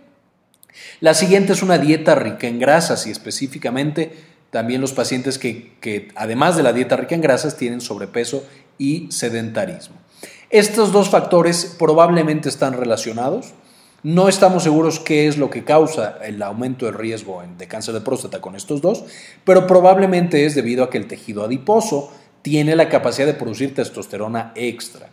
La 1.00 1.14
siguiente 1.14 1.52
es 1.52 1.62
una 1.62 1.78
dieta 1.78 2.14
rica 2.14 2.46
en 2.46 2.58
grasas 2.58 3.06
y 3.06 3.10
específicamente 3.10 4.12
también 4.50 4.80
los 4.80 4.92
pacientes 4.92 5.38
que, 5.38 6.08
además 6.14 6.56
de 6.56 6.62
la 6.62 6.72
dieta 6.72 6.96
rica 6.96 7.14
en 7.14 7.20
grasas 7.20 7.56
tienen 7.56 7.80
sobrepeso 7.80 8.44
y 8.78 9.10
sedentarismo. 9.10 9.96
Estos 10.50 10.92
dos 10.92 11.08
factores 11.08 11.76
probablemente 11.78 12.48
están 12.48 12.74
relacionados. 12.74 13.52
No 14.02 14.28
estamos 14.28 14.62
seguros 14.64 14.98
qué 14.98 15.28
es 15.28 15.36
lo 15.38 15.50
que 15.50 15.62
causa 15.62 16.18
el 16.24 16.42
aumento 16.42 16.86
del 16.86 16.94
riesgo 16.94 17.42
de 17.58 17.68
cáncer 17.68 17.94
de 17.94 18.00
próstata 18.00 18.40
con 18.40 18.56
estos 18.56 18.80
dos, 18.80 19.04
pero 19.44 19.66
probablemente 19.66 20.46
es 20.46 20.54
debido 20.54 20.82
a 20.82 20.90
que 20.90 20.98
el 20.98 21.06
tejido 21.06 21.44
adiposo 21.44 22.10
tiene 22.42 22.74
la 22.74 22.88
capacidad 22.88 23.26
de 23.26 23.34
producir 23.34 23.74
testosterona 23.74 24.52
extra. 24.54 25.10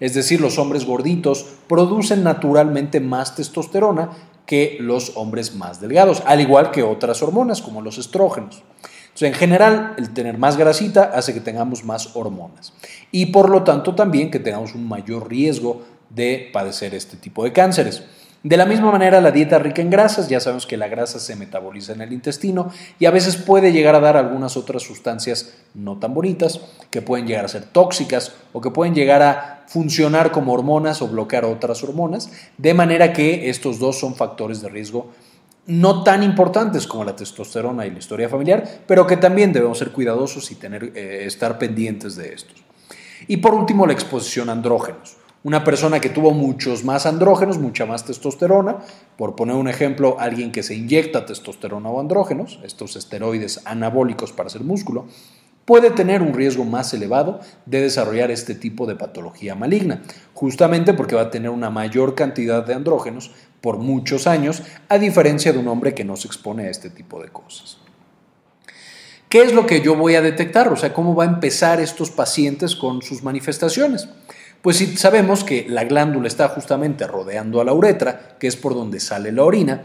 Es 0.00 0.14
decir, 0.14 0.40
los 0.40 0.58
hombres 0.58 0.86
gorditos 0.86 1.44
producen 1.66 2.22
naturalmente 2.22 3.00
más 3.00 3.34
testosterona 3.34 4.10
que 4.48 4.78
los 4.80 5.12
hombres 5.16 5.54
más 5.54 5.78
delgados, 5.78 6.22
al 6.24 6.40
igual 6.40 6.70
que 6.70 6.82
otras 6.82 7.22
hormonas 7.22 7.60
como 7.60 7.82
los 7.82 7.98
estrógenos. 7.98 8.62
Entonces, 9.08 9.28
en 9.28 9.34
general, 9.34 9.94
el 9.98 10.14
tener 10.14 10.38
más 10.38 10.56
grasita 10.56 11.12
hace 11.14 11.34
que 11.34 11.40
tengamos 11.40 11.84
más 11.84 12.16
hormonas 12.16 12.72
y 13.12 13.26
por 13.26 13.50
lo 13.50 13.62
tanto 13.62 13.94
también 13.94 14.30
que 14.30 14.38
tengamos 14.38 14.74
un 14.74 14.88
mayor 14.88 15.28
riesgo 15.28 15.82
de 16.08 16.48
padecer 16.50 16.94
este 16.94 17.18
tipo 17.18 17.44
de 17.44 17.52
cánceres. 17.52 18.04
De 18.44 18.56
la 18.56 18.66
misma 18.66 18.92
manera, 18.92 19.20
la 19.20 19.32
dieta 19.32 19.58
rica 19.58 19.82
en 19.82 19.90
grasas, 19.90 20.28
ya 20.28 20.38
sabemos 20.38 20.64
que 20.64 20.76
la 20.76 20.86
grasa 20.86 21.18
se 21.18 21.34
metaboliza 21.34 21.92
en 21.92 22.02
el 22.02 22.12
intestino 22.12 22.70
y 23.00 23.06
a 23.06 23.10
veces 23.10 23.36
puede 23.36 23.72
llegar 23.72 23.96
a 23.96 24.00
dar 24.00 24.16
algunas 24.16 24.56
otras 24.56 24.84
sustancias 24.84 25.54
no 25.74 25.98
tan 25.98 26.14
bonitas 26.14 26.60
que 26.90 27.02
pueden 27.02 27.26
llegar 27.26 27.44
a 27.44 27.48
ser 27.48 27.64
tóxicas 27.64 28.32
o 28.52 28.60
que 28.60 28.70
pueden 28.70 28.94
llegar 28.94 29.22
a 29.22 29.64
funcionar 29.66 30.30
como 30.30 30.52
hormonas 30.52 31.02
o 31.02 31.08
bloquear 31.08 31.44
otras 31.44 31.82
hormonas, 31.82 32.30
de 32.56 32.74
manera 32.74 33.12
que 33.12 33.50
estos 33.50 33.80
dos 33.80 33.98
son 33.98 34.14
factores 34.14 34.60
de 34.62 34.68
riesgo 34.68 35.10
no 35.68 36.02
tan 36.02 36.22
importantes 36.22 36.86
como 36.86 37.04
la 37.04 37.14
testosterona 37.14 37.86
y 37.86 37.90
la 37.90 37.98
historia 37.98 38.28
familiar, 38.30 38.66
pero 38.86 39.06
que 39.06 39.18
también 39.18 39.52
debemos 39.52 39.76
ser 39.76 39.90
cuidadosos 39.90 40.50
y 40.50 40.54
tener, 40.54 40.92
eh, 40.94 41.24
estar 41.26 41.58
pendientes 41.58 42.16
de 42.16 42.32
estos. 42.32 42.64
Y 43.26 43.36
por 43.36 43.54
último, 43.54 43.86
la 43.86 43.92
exposición 43.92 44.48
a 44.48 44.52
andrógenos. 44.52 45.17
Una 45.44 45.62
persona 45.62 46.00
que 46.00 46.08
tuvo 46.08 46.32
muchos 46.32 46.84
más 46.84 47.06
andrógenos, 47.06 47.58
mucha 47.58 47.86
más 47.86 48.04
testosterona, 48.04 48.78
por 49.16 49.36
poner 49.36 49.54
un 49.54 49.68
ejemplo, 49.68 50.16
alguien 50.18 50.50
que 50.50 50.64
se 50.64 50.74
inyecta 50.74 51.26
testosterona 51.26 51.88
o 51.90 52.00
andrógenos, 52.00 52.58
estos 52.64 52.96
esteroides 52.96 53.60
anabólicos 53.64 54.32
para 54.32 54.48
hacer 54.48 54.62
músculo, 54.62 55.06
puede 55.64 55.90
tener 55.90 56.22
un 56.22 56.34
riesgo 56.34 56.64
más 56.64 56.92
elevado 56.92 57.40
de 57.66 57.82
desarrollar 57.82 58.30
este 58.32 58.54
tipo 58.54 58.86
de 58.86 58.96
patología 58.96 59.54
maligna, 59.54 60.02
justamente 60.34 60.92
porque 60.92 61.14
va 61.14 61.22
a 61.22 61.30
tener 61.30 61.50
una 61.50 61.70
mayor 61.70 62.16
cantidad 62.16 62.66
de 62.66 62.74
andrógenos 62.74 63.30
por 63.60 63.78
muchos 63.78 64.26
años, 64.26 64.62
a 64.88 64.98
diferencia 64.98 65.52
de 65.52 65.58
un 65.58 65.68
hombre 65.68 65.94
que 65.94 66.04
no 66.04 66.16
se 66.16 66.26
expone 66.26 66.64
a 66.64 66.70
este 66.70 66.90
tipo 66.90 67.22
de 67.22 67.28
cosas. 67.28 67.78
¿Qué 69.28 69.42
es 69.42 69.52
lo 69.52 69.66
que 69.66 69.82
yo 69.82 69.94
voy 69.94 70.14
a 70.14 70.22
detectar? 70.22 70.68
O 70.72 70.76
sea, 70.76 70.94
¿cómo 70.94 71.14
va 71.14 71.24
a 71.24 71.28
empezar 71.28 71.80
estos 71.80 72.10
pacientes 72.10 72.74
con 72.74 73.02
sus 73.02 73.22
manifestaciones? 73.22 74.08
Pues 74.62 74.76
si 74.76 74.96
sabemos 74.96 75.44
que 75.44 75.66
la 75.68 75.84
glándula 75.84 76.26
está 76.26 76.48
justamente 76.48 77.06
rodeando 77.06 77.60
a 77.60 77.64
la 77.64 77.72
uretra, 77.72 78.36
que 78.38 78.48
es 78.48 78.56
por 78.56 78.74
donde 78.74 78.98
sale 78.98 79.30
la 79.30 79.44
orina, 79.44 79.82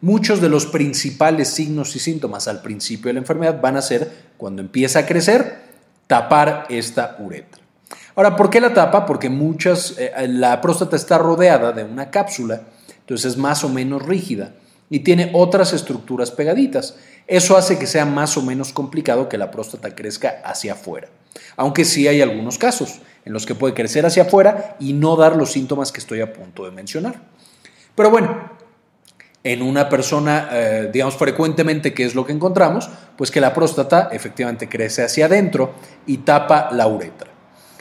muchos 0.00 0.40
de 0.40 0.48
los 0.48 0.66
principales 0.66 1.48
signos 1.48 1.94
y 1.96 1.98
síntomas 1.98 2.48
al 2.48 2.62
principio 2.62 3.08
de 3.08 3.14
la 3.14 3.20
enfermedad 3.20 3.60
van 3.60 3.76
a 3.76 3.82
ser 3.82 4.10
cuando 4.36 4.62
empieza 4.62 5.00
a 5.00 5.06
crecer, 5.06 5.58
tapar 6.06 6.66
esta 6.70 7.16
uretra. 7.18 7.62
Ahora, 8.14 8.36
¿por 8.36 8.48
qué 8.48 8.60
la 8.60 8.72
tapa? 8.72 9.06
Porque 9.06 9.28
muchas, 9.28 9.96
eh, 9.98 10.12
la 10.28 10.60
próstata 10.60 10.96
está 10.96 11.18
rodeada 11.18 11.72
de 11.72 11.84
una 11.84 12.10
cápsula, 12.10 12.62
entonces 13.00 13.32
es 13.32 13.36
más 13.36 13.64
o 13.64 13.68
menos 13.68 14.02
rígida 14.02 14.52
y 14.88 15.00
tiene 15.00 15.30
otras 15.34 15.72
estructuras 15.72 16.30
pegaditas. 16.30 16.96
Eso 17.26 17.56
hace 17.56 17.78
que 17.78 17.86
sea 17.86 18.04
más 18.04 18.36
o 18.36 18.42
menos 18.42 18.72
complicado 18.72 19.28
que 19.28 19.38
la 19.38 19.50
próstata 19.50 19.94
crezca 19.94 20.42
hacia 20.44 20.74
afuera. 20.74 21.08
Aunque 21.56 21.84
sí 21.84 22.06
hay 22.06 22.20
algunos 22.20 22.58
casos 22.58 23.00
en 23.24 23.32
los 23.32 23.46
que 23.46 23.54
puede 23.54 23.74
crecer 23.74 24.04
hacia 24.06 24.24
afuera 24.24 24.76
y 24.78 24.92
no 24.92 25.16
dar 25.16 25.36
los 25.36 25.52
síntomas 25.52 25.92
que 25.92 26.00
estoy 26.00 26.20
a 26.20 26.32
punto 26.32 26.64
de 26.64 26.70
mencionar. 26.70 27.14
Pero 27.94 28.10
bueno, 28.10 28.50
en 29.42 29.62
una 29.62 29.88
persona, 29.88 30.48
eh, 30.52 30.90
digamos 30.92 31.16
frecuentemente, 31.16 31.92
¿qué 31.92 32.04
es 32.04 32.14
lo 32.14 32.24
que 32.24 32.32
encontramos? 32.32 32.90
Pues 33.16 33.30
que 33.30 33.40
la 33.40 33.52
próstata 33.52 34.08
efectivamente 34.10 34.68
crece 34.68 35.04
hacia 35.04 35.26
adentro 35.26 35.74
y 36.06 36.18
tapa 36.18 36.70
la 36.72 36.86
uretra. 36.86 37.30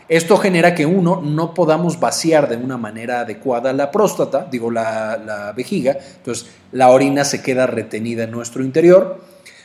Esto 0.10 0.38
genera 0.38 0.76
que 0.76 0.86
uno 0.86 1.22
no 1.24 1.54
podamos 1.54 2.00
vaciar 2.00 2.50
de 2.50 2.58
una 2.58 2.78
manera 2.78 3.22
adecuada 3.22 3.72
la 3.72 3.90
próstata, 3.90 4.46
digo 4.52 4.70
la, 4.70 5.18
la 5.18 5.54
vejiga, 5.54 5.98
entonces 6.18 6.50
la 6.74 6.90
orina 6.90 7.24
se 7.24 7.42
queda 7.42 7.66
retenida 7.66 8.26
en 8.26 8.32
nuestro 8.32 8.64
interior, 8.64 9.22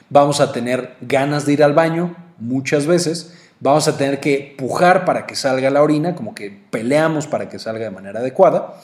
vamos 0.08 0.40
a 0.40 0.52
tener 0.52 0.94
ganas 1.00 1.44
de 1.44 1.54
ir 1.54 1.64
al 1.64 1.75
baño 1.75 2.14
muchas 2.38 2.87
veces, 2.87 3.35
vamos 3.61 3.88
a 3.88 3.97
tener 3.97 4.21
que 4.21 4.55
pujar 4.57 5.05
para 5.05 5.27
que 5.27 5.35
salga 5.35 5.71
la 5.71 5.83
orina, 5.83 6.15
como 6.15 6.35
que 6.35 6.50
peleamos 6.71 7.27
para 7.27 7.49
que 7.49 7.59
salga 7.59 7.85
de 7.85 7.91
manera 7.91 8.21
adecuada. 8.21 8.75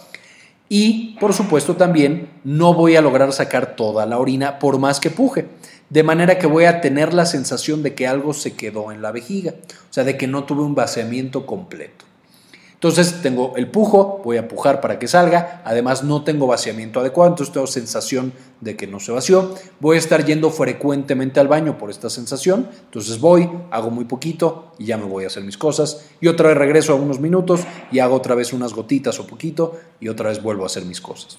Y 0.69 1.16
por 1.21 1.35
supuesto 1.35 1.76
también 1.76 2.28
no 2.43 2.75
voy 2.75 2.97
a 2.97 3.02
lograr 3.02 3.33
sacar 3.33 3.76
toda 3.76 4.07
la 4.07 4.19
orina 4.19 4.59
por 4.59 4.78
más 4.78 4.99
que 4.99 5.11
puje 5.11 5.47
de 5.90 6.02
manera 6.02 6.38
que 6.38 6.47
voy 6.47 6.64
a 6.64 6.81
tener 6.81 7.14
la 7.14 7.26
sensación 7.26 7.83
de 7.83 7.95
que 7.95 8.07
algo 8.07 8.35
se 8.35 8.54
quedó 8.54 8.90
en 8.90 9.02
la 9.02 9.12
vejiga, 9.12 9.52
o 9.52 9.93
sea, 9.93 10.04
de 10.04 10.16
que 10.16 10.26
no 10.26 10.45
tuve 10.45 10.62
un 10.62 10.75
vaciamiento 10.75 11.47
completo. 11.47 12.04
Entonces 12.75 13.23
tengo 13.23 13.54
el 13.57 13.71
pujo, 13.71 14.21
voy 14.23 14.37
a 14.37 14.47
pujar 14.47 14.83
para 14.83 14.99
que 14.99 15.09
salga, 15.09 15.62
además 15.64 16.04
no 16.04 16.23
tengo 16.23 16.47
vaciamiento 16.47 17.00
adecuado, 17.00 17.31
entonces 17.31 17.52
tengo 17.52 17.66
sensación 17.66 18.35
de 18.61 18.76
que 18.76 18.87
no 18.87 19.00
se 19.00 19.11
vació, 19.11 19.54
voy 19.81 19.97
a 19.97 19.99
estar 19.99 20.25
yendo 20.26 20.50
frecuentemente 20.50 21.40
al 21.40 21.49
baño 21.49 21.78
por 21.78 21.88
esta 21.90 22.11
sensación, 22.11 22.69
entonces 22.85 23.21
voy, 23.21 23.49
hago 23.71 23.90
muy 23.90 24.04
poquito 24.04 24.73
y 24.78 24.87
ya 24.87 24.99
me 24.99 25.04
voy 25.04 25.25
a 25.25 25.28
hacer 25.28 25.45
mis 25.45 25.57
cosas 25.57 26.11
y 26.21 26.28
otra 26.28 26.49
vez 26.49 26.59
regreso 26.59 26.93
a 26.93 26.97
unos 26.97 27.21
minutos 27.21 27.62
y 27.90 28.00
hago 28.00 28.16
otra 28.16 28.35
vez 28.35 28.52
unas 28.52 28.75
gotitas 28.75 29.19
o 29.19 29.26
poquito 29.26 29.78
y 29.99 30.09
otra 30.09 30.28
vez 30.28 30.43
vuelvo 30.43 30.64
a 30.64 30.66
hacer 30.66 30.85
mis 30.85 31.00
cosas. 31.00 31.38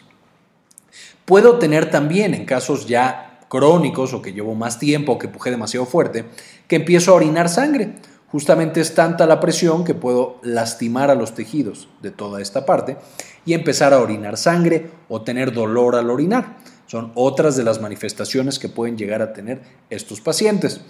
Puedo 1.26 1.58
tener 1.60 1.90
también 1.90 2.34
en 2.34 2.46
casos 2.46 2.88
ya 2.88 3.40
crónicos 3.50 4.14
o 4.14 4.22
que 4.22 4.34
llevo 4.34 4.56
más 4.56 4.80
tiempo 4.80 5.14
o 5.14 5.18
que 5.18 5.28
puje 5.28 5.52
demasiado 5.52 5.86
fuerte, 5.86 6.26
que 6.68 6.78
empiezo 6.78 7.12
a 7.12 7.16
orinar 7.16 7.50
sangre. 7.50 7.96
Justamente 8.36 8.82
es 8.82 8.94
tanta 8.94 9.26
la 9.28 9.40
presión 9.40 9.86
que 9.86 9.94
puedo 9.94 10.40
lastimar 10.44 11.10
a 11.10 11.16
los 11.16 11.36
tejidos 11.36 11.88
de 12.02 12.12
toda 12.12 12.42
esta 12.42 12.66
parte 12.66 12.98
y 13.46 13.54
empezar 13.54 13.94
a 13.94 14.02
orinar 14.02 14.36
sangre 14.36 14.92
o 15.08 15.22
tener 15.22 15.54
dolor 15.54 15.96
al 15.96 16.10
orinar. 16.10 16.58
Son 16.86 17.14
otras 17.16 17.56
de 17.56 17.64
las 17.64 17.80
manifestaciones 17.80 18.60
que 18.60 18.68
pueden 18.68 18.98
llegar 18.98 19.22
a 19.22 19.32
tener 19.32 19.62
estos 19.90 20.20
pacientes. 20.20 20.82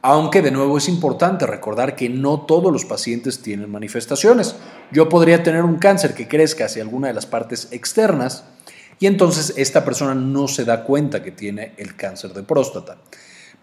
Aunque 0.00 0.42
de 0.42 0.52
nuevo 0.52 0.78
es 0.78 0.88
importante 0.88 1.44
recordar 1.44 1.96
que 1.96 2.08
no 2.08 2.42
todos 2.42 2.72
los 2.72 2.84
pacientes 2.84 3.42
tienen 3.42 3.68
manifestaciones. 3.68 4.54
Yo 4.92 5.08
podría 5.08 5.42
tener 5.42 5.64
un 5.64 5.78
cáncer 5.78 6.14
que 6.14 6.28
crezca 6.28 6.66
hacia 6.66 6.84
alguna 6.84 7.08
de 7.08 7.14
las 7.14 7.26
partes 7.26 7.66
externas, 7.72 8.44
y 9.00 9.06
entonces 9.08 9.54
esta 9.56 9.84
persona 9.84 10.14
no 10.14 10.46
se 10.46 10.64
da 10.64 10.84
cuenta 10.84 11.24
que 11.24 11.32
tiene 11.32 11.72
el 11.78 11.96
cáncer 11.96 12.32
de 12.32 12.44
próstata. 12.44 12.98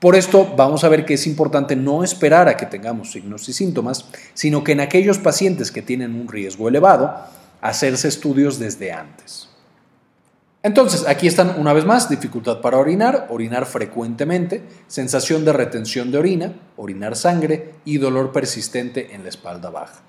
Por 0.04 0.18
esto 0.18 0.54
vamos 0.58 0.84
a 0.84 0.90
ver 0.90 1.06
que 1.06 1.14
es 1.14 1.26
importante 1.28 1.78
no 1.78 2.04
esperar 2.04 2.50
a 2.50 2.58
que 2.58 2.66
tengamos 2.66 3.14
signos 3.14 3.48
y 3.48 3.54
síntomas, 3.54 4.04
sino 4.34 4.62
que 4.62 4.74
en 4.74 4.82
aquellos 4.82 5.18
pacientes 5.18 5.72
que 5.72 5.82
tienen 5.82 6.20
un 6.20 6.28
riesgo 6.28 6.68
elevado, 6.68 7.16
hacerse 7.62 8.10
estudios 8.10 8.60
desde 8.60 8.92
antes. 8.92 9.48
Entonces, 10.62 11.06
aquí 11.08 11.26
están 11.26 11.56
una 11.58 11.72
vez 11.72 11.86
más, 11.86 12.10
dificultad 12.10 12.60
para 12.60 12.80
orinar, 12.80 13.28
orinar 13.30 13.66
frecuentemente, 13.66 14.62
sensación 14.88 15.46
de 15.46 15.54
retención 15.54 16.12
de 16.12 16.18
orina, 16.18 16.54
orinar 16.76 17.16
sangre 17.16 17.76
y 17.86 17.98
dolor 17.98 18.34
persistente 18.34 19.16
en 19.16 19.24
la 19.24 19.30
espalda 19.30 19.70
baja. 19.70 20.02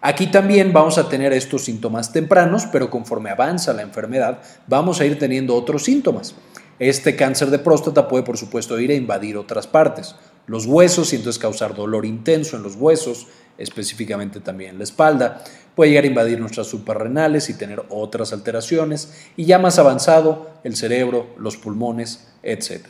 Aquí 0.00 0.28
también 0.28 0.72
vamos 0.72 0.96
a 0.96 1.10
tener 1.10 1.34
estos 1.34 1.66
síntomas 1.66 2.12
tempranos, 2.12 2.64
pero 2.72 2.88
conforme 2.88 3.28
avanza 3.28 3.74
la 3.74 3.82
enfermedad 3.82 4.38
vamos 4.66 5.02
a 5.02 5.04
ir 5.04 5.18
teniendo 5.18 5.54
otros 5.54 5.84
síntomas. 5.84 6.34
Este 6.78 7.16
cáncer 7.16 7.50
de 7.50 7.58
próstata 7.58 8.08
puede, 8.08 8.24
por 8.24 8.36
supuesto, 8.36 8.78
ir 8.80 8.90
a 8.90 8.94
invadir 8.94 9.36
otras 9.36 9.66
partes, 9.66 10.16
los 10.46 10.66
huesos 10.66 11.12
y 11.12 11.16
entonces 11.16 11.40
causar 11.40 11.74
dolor 11.74 12.04
intenso 12.04 12.56
en 12.56 12.62
los 12.62 12.76
huesos, 12.76 13.28
específicamente 13.58 14.40
también 14.40 14.70
en 14.70 14.78
la 14.78 14.84
espalda. 14.84 15.44
Puede 15.74 15.90
llegar 15.90 16.04
a 16.04 16.08
invadir 16.08 16.40
nuestras 16.40 16.66
suprarrenales 16.66 17.48
y 17.50 17.54
tener 17.54 17.82
otras 17.88 18.32
alteraciones. 18.32 19.12
Y 19.36 19.44
ya 19.44 19.58
más 19.58 19.78
avanzado, 19.78 20.50
el 20.64 20.76
cerebro, 20.76 21.34
los 21.38 21.56
pulmones, 21.56 22.28
etc. 22.42 22.86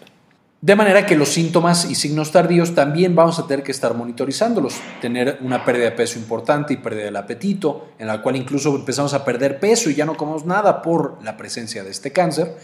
De 0.65 0.77
manera 0.77 1.05
que 1.05 1.15
los 1.15 1.29
síntomas 1.29 1.91
y 1.91 1.95
signos 1.95 2.33
tardíos 2.33 2.75
también 2.75 3.15
vamos 3.15 3.39
a 3.39 3.47
tener 3.47 3.63
que 3.63 3.73
estar 3.73 3.95
monitorizándolos. 3.95 4.75
Tener 5.03 5.39
una 5.43 5.63
pérdida 5.63 5.85
de 5.85 5.93
peso 5.93 6.19
importante 6.19 6.73
y 6.73 6.79
pérdida 6.79 7.05
del 7.05 7.17
apetito, 7.17 7.89
en 7.99 8.07
la 8.07 8.23
cual 8.23 8.37
incluso 8.37 8.75
empezamos 8.75 9.13
a 9.13 9.27
perder 9.27 9.61
peso 9.61 9.91
y 9.91 9.95
ya 9.95 10.07
no 10.07 10.17
comemos 10.17 10.47
nada 10.47 10.81
por 10.81 11.23
la 11.23 11.37
presencia 11.37 11.85
de 11.85 11.91
este 11.91 12.13
cáncer. 12.13 12.57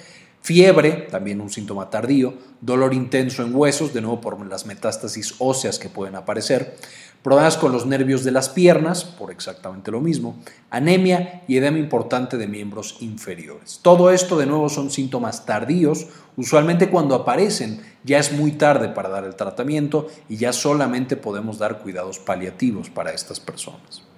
Fiebre, 0.43 1.09
también 1.11 1.41
un 1.41 1.51
síntoma 1.51 1.91
tardío. 1.91 2.35
Dolor 2.61 2.95
intenso 2.95 3.43
en 3.43 3.55
huesos, 3.55 3.93
de 3.93 4.01
nuevo 4.01 4.21
por 4.21 4.45
las 4.47 4.67
metástasis 4.67 5.35
óseas 5.39 5.79
que 5.79 5.89
pueden 5.89 6.17
aparecer 6.17 6.77
problemas 7.23 7.59
con 7.59 7.73
los 7.73 7.85
nervios 7.87 8.25
de 8.25 8.31
las 8.31 8.49
piernas, 8.49 9.05
por 9.05 9.31
exactamente 9.31 9.91
lo 9.91 10.01
mismo, 10.01 10.39
anemia 10.71 11.43
y 11.47 11.59
edema 11.59 11.79
importante 11.79 12.39
de 12.39 12.47
miembros 12.47 12.97
inferiores. 13.01 13.81
Todo 13.83 14.11
esto 14.11 14.39
de 14.39 14.47
nuevo 14.47 14.69
son 14.69 14.91
síntomas 14.91 15.45
tardíos, 15.45 16.07
usualmente 16.37 16.89
cuando 16.89 17.15
aparecen 17.15 17.83
ya 18.05 18.19
es 18.19 18.33
muy 18.33 18.53
tarde 18.53 18.89
para 18.89 19.11
dar 19.11 19.25
el 19.25 19.37
tratamiento 19.37 20.09
y 20.29 20.37
ya 20.37 20.53
solamente 20.53 21.17
podemos 21.17 21.59
dar 21.59 21.81
cuidados 21.81 22.19
paliativos 22.19 22.89
para 22.89 23.13
estas 23.13 23.39
personas. 23.39 24.10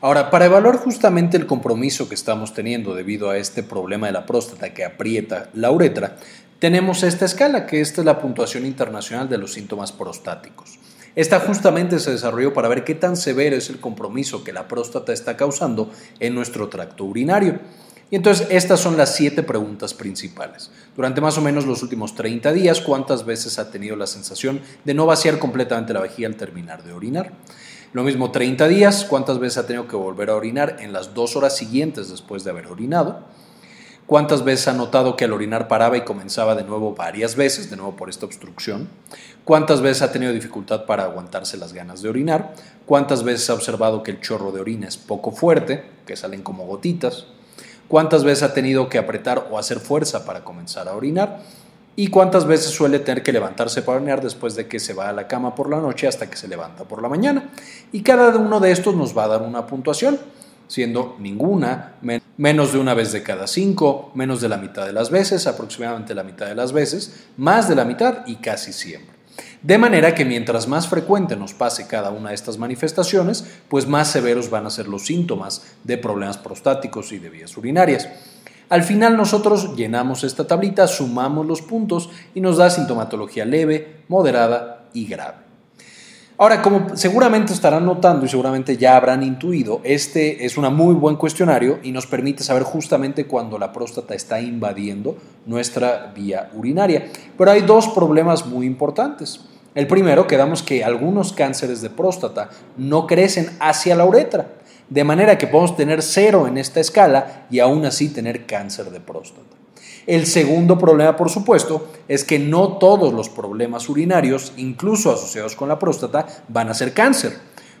Ahora, 0.00 0.30
para 0.30 0.44
evaluar 0.46 0.76
justamente 0.76 1.36
el 1.36 1.46
compromiso 1.46 2.08
que 2.08 2.14
estamos 2.14 2.54
teniendo 2.54 2.94
debido 2.94 3.30
a 3.30 3.36
este 3.36 3.64
problema 3.64 4.06
de 4.06 4.12
la 4.12 4.26
próstata 4.26 4.72
que 4.72 4.84
aprieta 4.84 5.50
la 5.54 5.72
uretra, 5.72 6.16
tenemos 6.60 7.02
esta 7.02 7.24
escala, 7.24 7.66
que 7.66 7.80
es 7.80 7.98
la 7.98 8.20
puntuación 8.20 8.64
internacional 8.64 9.28
de 9.28 9.38
los 9.38 9.54
síntomas 9.54 9.90
prostáticos. 9.90 10.78
Esta 11.16 11.40
justamente 11.40 11.98
se 11.98 12.12
desarrolló 12.12 12.54
para 12.54 12.68
ver 12.68 12.84
qué 12.84 12.94
tan 12.94 13.16
severo 13.16 13.56
es 13.56 13.70
el 13.70 13.80
compromiso 13.80 14.44
que 14.44 14.52
la 14.52 14.68
próstata 14.68 15.12
está 15.12 15.36
causando 15.36 15.90
en 16.20 16.32
nuestro 16.32 16.68
tracto 16.68 17.04
urinario. 17.04 17.58
Y 18.08 18.14
entonces 18.14 18.46
estas 18.50 18.78
son 18.78 18.96
las 18.96 19.16
siete 19.16 19.42
preguntas 19.42 19.94
principales. 19.94 20.70
Durante 20.94 21.20
más 21.20 21.36
o 21.38 21.42
menos 21.42 21.66
los 21.66 21.82
últimos 21.82 22.14
30 22.14 22.52
días, 22.52 22.80
¿cuántas 22.80 23.26
veces 23.26 23.58
ha 23.58 23.72
tenido 23.72 23.96
la 23.96 24.06
sensación 24.06 24.60
de 24.84 24.94
no 24.94 25.06
vaciar 25.06 25.40
completamente 25.40 25.92
la 25.92 26.00
vejiga 26.00 26.28
al 26.28 26.36
terminar 26.36 26.84
de 26.84 26.92
orinar? 26.92 27.32
Lo 27.94 28.02
mismo 28.02 28.30
30 28.30 28.68
días, 28.68 29.06
¿cuántas 29.06 29.38
veces 29.38 29.56
ha 29.56 29.66
tenido 29.66 29.88
que 29.88 29.96
volver 29.96 30.28
a 30.28 30.36
orinar 30.36 30.76
en 30.80 30.92
las 30.92 31.14
dos 31.14 31.36
horas 31.36 31.56
siguientes 31.56 32.10
después 32.10 32.44
de 32.44 32.50
haber 32.50 32.66
orinado? 32.66 33.20
¿Cuántas 34.06 34.44
veces 34.44 34.68
ha 34.68 34.74
notado 34.74 35.16
que 35.16 35.24
al 35.24 35.32
orinar 35.32 35.68
paraba 35.68 35.96
y 35.96 36.02
comenzaba 36.02 36.54
de 36.54 36.64
nuevo 36.64 36.94
varias 36.94 37.34
veces, 37.34 37.70
de 37.70 37.76
nuevo 37.76 37.96
por 37.96 38.10
esta 38.10 38.26
obstrucción? 38.26 38.90
¿Cuántas 39.44 39.80
veces 39.80 40.02
ha 40.02 40.12
tenido 40.12 40.34
dificultad 40.34 40.84
para 40.84 41.04
aguantarse 41.04 41.56
las 41.56 41.72
ganas 41.72 42.02
de 42.02 42.10
orinar? 42.10 42.52
¿Cuántas 42.84 43.22
veces 43.22 43.48
ha 43.48 43.54
observado 43.54 44.02
que 44.02 44.10
el 44.10 44.20
chorro 44.20 44.52
de 44.52 44.60
orina 44.60 44.86
es 44.86 44.98
poco 44.98 45.30
fuerte, 45.30 45.82
que 46.06 46.14
salen 46.14 46.42
como 46.42 46.66
gotitas? 46.66 47.24
¿Cuántas 47.88 48.22
veces 48.22 48.42
ha 48.42 48.52
tenido 48.52 48.90
que 48.90 48.98
apretar 48.98 49.48
o 49.50 49.58
hacer 49.58 49.80
fuerza 49.80 50.26
para 50.26 50.44
comenzar 50.44 50.88
a 50.88 50.94
orinar? 50.94 51.40
¿Y 51.98 52.10
cuántas 52.10 52.46
veces 52.46 52.70
suele 52.70 53.00
tener 53.00 53.24
que 53.24 53.32
levantarse 53.32 53.82
para 53.82 53.96
orinar 53.96 54.22
después 54.22 54.54
de 54.54 54.68
que 54.68 54.78
se 54.78 54.94
va 54.94 55.08
a 55.08 55.12
la 55.12 55.26
cama 55.26 55.56
por 55.56 55.68
la 55.68 55.80
noche 55.80 56.06
hasta 56.06 56.30
que 56.30 56.36
se 56.36 56.46
levanta 56.46 56.84
por 56.84 57.02
la 57.02 57.08
mañana? 57.08 57.50
Y 57.90 58.02
cada 58.02 58.38
uno 58.38 58.60
de 58.60 58.70
estos 58.70 58.94
nos 58.94 59.18
va 59.18 59.24
a 59.24 59.26
dar 59.26 59.42
una 59.42 59.66
puntuación 59.66 60.16
siendo 60.68 61.16
ninguna, 61.18 61.94
menos 62.36 62.72
de 62.72 62.78
una 62.78 62.94
vez 62.94 63.10
de 63.10 63.24
cada 63.24 63.48
cinco, 63.48 64.12
menos 64.14 64.40
de 64.40 64.48
la 64.48 64.58
mitad 64.58 64.86
de 64.86 64.92
las 64.92 65.10
veces, 65.10 65.48
aproximadamente 65.48 66.14
la 66.14 66.22
mitad 66.22 66.46
de 66.46 66.54
las 66.54 66.72
veces, 66.72 67.26
más 67.36 67.68
de 67.68 67.74
la 67.74 67.84
mitad 67.84 68.24
y 68.26 68.36
casi 68.36 68.72
siempre. 68.72 69.18
De 69.62 69.76
manera 69.76 70.14
que 70.14 70.24
mientras 70.24 70.68
más 70.68 70.86
frecuente 70.86 71.34
nos 71.34 71.52
pase 71.52 71.88
cada 71.88 72.10
una 72.10 72.28
de 72.28 72.36
estas 72.36 72.58
manifestaciones, 72.58 73.44
pues 73.68 73.88
más 73.88 74.08
severos 74.08 74.50
van 74.50 74.66
a 74.66 74.70
ser 74.70 74.86
los 74.86 75.06
síntomas 75.06 75.62
de 75.82 75.98
problemas 75.98 76.38
prostáticos 76.38 77.10
y 77.10 77.18
de 77.18 77.28
vías 77.28 77.56
urinarias. 77.56 78.08
Al 78.68 78.82
final 78.82 79.16
nosotros 79.16 79.76
llenamos 79.76 80.24
esta 80.24 80.46
tablita, 80.46 80.86
sumamos 80.86 81.46
los 81.46 81.62
puntos 81.62 82.10
y 82.34 82.40
nos 82.40 82.58
da 82.58 82.68
sintomatología 82.68 83.44
leve, 83.44 84.02
moderada 84.08 84.84
y 84.92 85.06
grave. 85.06 85.48
Ahora, 86.40 86.62
como 86.62 86.96
seguramente 86.96 87.52
estarán 87.52 87.84
notando 87.84 88.24
y 88.24 88.28
seguramente 88.28 88.76
ya 88.76 88.96
habrán 88.96 89.24
intuido, 89.24 89.80
este 89.82 90.44
es 90.44 90.56
un 90.56 90.72
muy 90.72 90.94
buen 90.94 91.16
cuestionario 91.16 91.80
y 91.82 91.90
nos 91.90 92.06
permite 92.06 92.44
saber 92.44 92.62
justamente 92.62 93.26
cuando 93.26 93.58
la 93.58 93.72
próstata 93.72 94.14
está 94.14 94.40
invadiendo 94.40 95.16
nuestra 95.46 96.12
vía 96.14 96.50
urinaria. 96.54 97.08
Pero 97.36 97.50
hay 97.50 97.62
dos 97.62 97.88
problemas 97.88 98.46
muy 98.46 98.66
importantes. 98.66 99.40
El 99.74 99.88
primero, 99.88 100.28
quedamos 100.28 100.62
que 100.62 100.84
algunos 100.84 101.32
cánceres 101.32 101.82
de 101.82 101.90
próstata 101.90 102.50
no 102.76 103.08
crecen 103.08 103.50
hacia 103.58 103.96
la 103.96 104.04
uretra, 104.04 104.57
de 104.90 105.04
manera 105.04 105.38
que 105.38 105.46
podemos 105.46 105.76
tener 105.76 106.02
cero 106.02 106.46
en 106.46 106.58
esta 106.58 106.80
escala 106.80 107.46
y 107.50 107.58
aún 107.60 107.84
así 107.84 108.08
tener 108.08 108.46
cáncer 108.46 108.90
de 108.90 109.00
próstata. 109.00 109.58
El 110.06 110.26
segundo 110.26 110.78
problema, 110.78 111.16
por 111.16 111.28
supuesto, 111.28 111.88
es 112.08 112.24
que 112.24 112.38
no 112.38 112.78
todos 112.78 113.12
los 113.12 113.28
problemas 113.28 113.90
urinarios, 113.90 114.54
incluso 114.56 115.12
asociados 115.12 115.54
con 115.54 115.68
la 115.68 115.78
próstata, 115.78 116.26
van 116.48 116.70
a 116.70 116.74
ser 116.74 116.94
cáncer. 116.94 117.36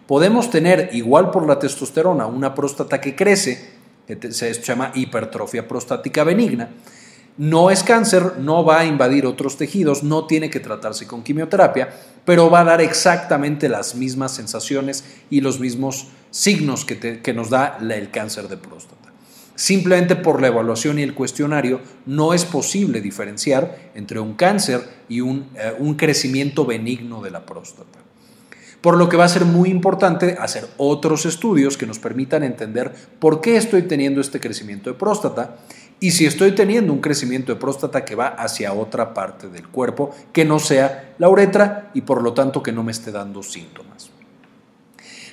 Podemos 0.06 0.50
tener, 0.50 0.90
igual 0.92 1.30
por 1.30 1.46
la 1.46 1.58
testosterona, 1.58 2.26
una 2.26 2.54
próstata 2.54 3.00
que 3.00 3.16
crece, 3.16 3.70
que 4.06 4.32
se 4.32 4.52
llama 4.52 4.92
hipertrofia 4.94 5.66
prostática 5.66 6.24
benigna. 6.24 6.68
No 7.38 7.70
es 7.70 7.84
cáncer, 7.84 8.38
no 8.40 8.64
va 8.64 8.80
a 8.80 8.84
invadir 8.84 9.24
otros 9.24 9.56
tejidos, 9.56 10.02
no 10.02 10.26
tiene 10.26 10.50
que 10.50 10.58
tratarse 10.58 11.06
con 11.06 11.22
quimioterapia, 11.22 11.88
pero 12.24 12.50
va 12.50 12.60
a 12.60 12.64
dar 12.64 12.80
exactamente 12.80 13.68
las 13.68 13.94
mismas 13.94 14.32
sensaciones 14.32 15.04
y 15.30 15.40
los 15.40 15.60
mismos 15.60 16.08
signos 16.30 16.84
que, 16.84 17.32
nos 17.32 17.50
da 17.50 17.78
el 17.80 18.10
cáncer 18.10 18.48
de 18.48 18.56
próstata. 18.56 19.12
Simplemente 19.54 20.16
por 20.16 20.40
la 20.40 20.48
evaluación 20.48 20.98
y 20.98 21.02
el 21.02 21.14
cuestionario 21.14 21.80
no 22.06 22.34
es 22.34 22.44
posible 22.44 23.00
diferenciar 23.00 23.90
entre 23.94 24.20
un 24.20 24.34
cáncer 24.34 24.82
y 25.08 25.20
eh, 25.20 25.22
un, 25.78 25.94
crecimiento 25.94 26.64
benigno 26.64 27.22
de 27.22 27.30
la 27.30 27.46
próstata. 27.46 27.98
Por 28.80 28.96
lo 28.96 29.08
que 29.08 29.16
va 29.16 29.24
a 29.24 29.28
ser 29.28 29.44
muy 29.44 29.70
importante 29.70 30.36
hacer 30.40 30.68
otros 30.76 31.26
estudios 31.26 31.76
que 31.76 31.86
nos 31.86 31.98
permitan 31.98 32.44
entender 32.44 32.92
por 33.18 33.40
qué 33.40 33.56
estoy 33.56 33.82
teniendo 33.82 34.20
este 34.20 34.38
crecimiento 34.38 34.90
de 34.90 34.98
próstata 34.98 35.56
y 36.00 36.12
si 36.12 36.26
estoy 36.26 36.52
teniendo 36.52 36.92
un 36.92 37.00
crecimiento 37.00 37.52
de 37.52 37.60
próstata 37.60 38.04
que 38.04 38.14
va 38.14 38.28
hacia 38.28 38.72
otra 38.72 39.12
parte 39.14 39.48
del 39.48 39.68
cuerpo 39.68 40.14
que 40.32 40.44
no 40.44 40.58
sea 40.58 41.14
la 41.18 41.28
uretra 41.28 41.90
y 41.94 42.02
por 42.02 42.22
lo 42.22 42.32
tanto 42.32 42.62
que 42.62 42.72
no 42.72 42.84
me 42.84 42.92
esté 42.92 43.10
dando 43.10 43.42
síntomas. 43.42 44.10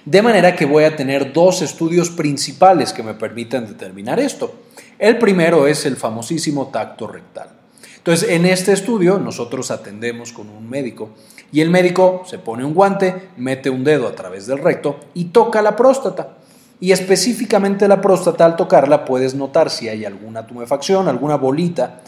De 0.05 0.21
manera 0.21 0.55
que 0.55 0.65
voy 0.65 0.83
a 0.83 0.95
tener 0.95 1.33
dos 1.33 1.61
estudios 1.61 2.11
principales 2.11 2.93
que 2.93 3.03
me 3.03 3.15
permitan 3.15 3.67
determinar 3.67 4.19
esto. 4.19 4.53
El 4.99 5.17
primero 5.17 5.67
es 5.67 5.85
el 5.85 5.97
famosísimo 5.97 6.67
tacto 6.67 7.07
rectal. 7.07 7.49
Entonces, 7.97 8.29
en 8.29 8.45
este 8.45 8.71
estudio 8.71 9.17
nosotros 9.17 9.71
atendemos 9.71 10.31
con 10.31 10.49
un 10.49 10.69
médico 10.69 11.09
y 11.51 11.61
el 11.61 11.71
médico 11.71 12.23
se 12.27 12.37
pone 12.37 12.63
un 12.63 12.75
guante, 12.75 13.29
mete 13.37 13.71
un 13.71 13.83
dedo 13.83 14.07
a 14.07 14.15
través 14.15 14.45
del 14.45 14.59
recto 14.59 14.99
y 15.15 15.25
toca 15.25 15.63
la 15.63 15.75
próstata. 15.75 16.37
Y 16.79 16.91
específicamente 16.91 17.87
la 17.87 18.01
próstata, 18.01 18.45
al 18.45 18.55
tocarla, 18.55 19.05
puedes 19.05 19.33
notar 19.35 19.69
si 19.69 19.87
hay 19.87 20.05
alguna 20.05 20.45
tumefacción, 20.45 21.07
alguna 21.07 21.35
bolita 21.35 22.01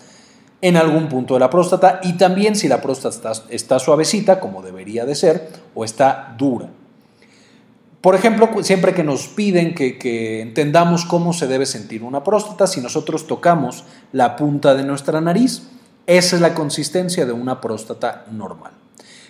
en 0.61 0.75
algún 0.75 1.07
punto 1.07 1.35
de 1.35 1.39
la 1.39 1.49
próstata 1.49 1.99
y 2.03 2.13
también 2.13 2.55
si 2.55 2.67
la 2.67 2.81
próstata 2.81 3.31
está, 3.49 3.79
suavecita, 3.79 4.39
como 4.39 4.61
debería 4.61 5.05
de 5.05 5.15
ser, 5.15 5.49
o 5.75 5.85
está 5.85 6.35
dura. 6.37 6.69
Por 8.01 8.15
ejemplo, 8.15 8.49
siempre 8.63 8.93
que 8.93 9.03
nos 9.03 9.27
piden 9.27 9.73
que, 9.75 10.41
entendamos 10.41 11.05
cómo 11.05 11.33
se 11.33 11.47
debe 11.47 11.65
sentir 11.65 12.03
una 12.03 12.23
próstata, 12.23 12.67
si 12.67 12.81
nosotros 12.81 13.27
tocamos 13.27 13.83
la 14.11 14.35
punta 14.35 14.75
de 14.75 14.83
nuestra 14.83 15.21
nariz, 15.21 15.63
esa 16.05 16.35
es 16.35 16.41
la 16.41 16.53
consistencia 16.53 17.25
de 17.25 17.33
una 17.33 17.59
próstata 17.59 18.25
normal. 18.31 18.71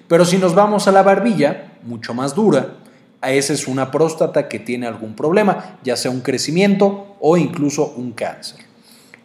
Pero 0.07 0.25
si 0.25 0.37
nos 0.37 0.53
vamos 0.53 0.87
a 0.87 0.91
la 0.91 1.01
barbilla, 1.01 1.73
mucho 1.83 2.13
más 2.13 2.35
dura, 2.35 2.75
esa 3.21 3.53
es 3.53 3.67
una 3.67 3.91
próstata 3.91 4.47
que 4.47 4.59
tiene 4.59 4.87
algún 4.87 5.15
problema, 5.15 5.79
ya 5.83 5.95
sea 5.95 6.11
un 6.11 6.21
crecimiento 6.21 7.17
o 7.19 7.37
incluso 7.37 7.93
un 7.97 8.11
cáncer. 8.11 8.59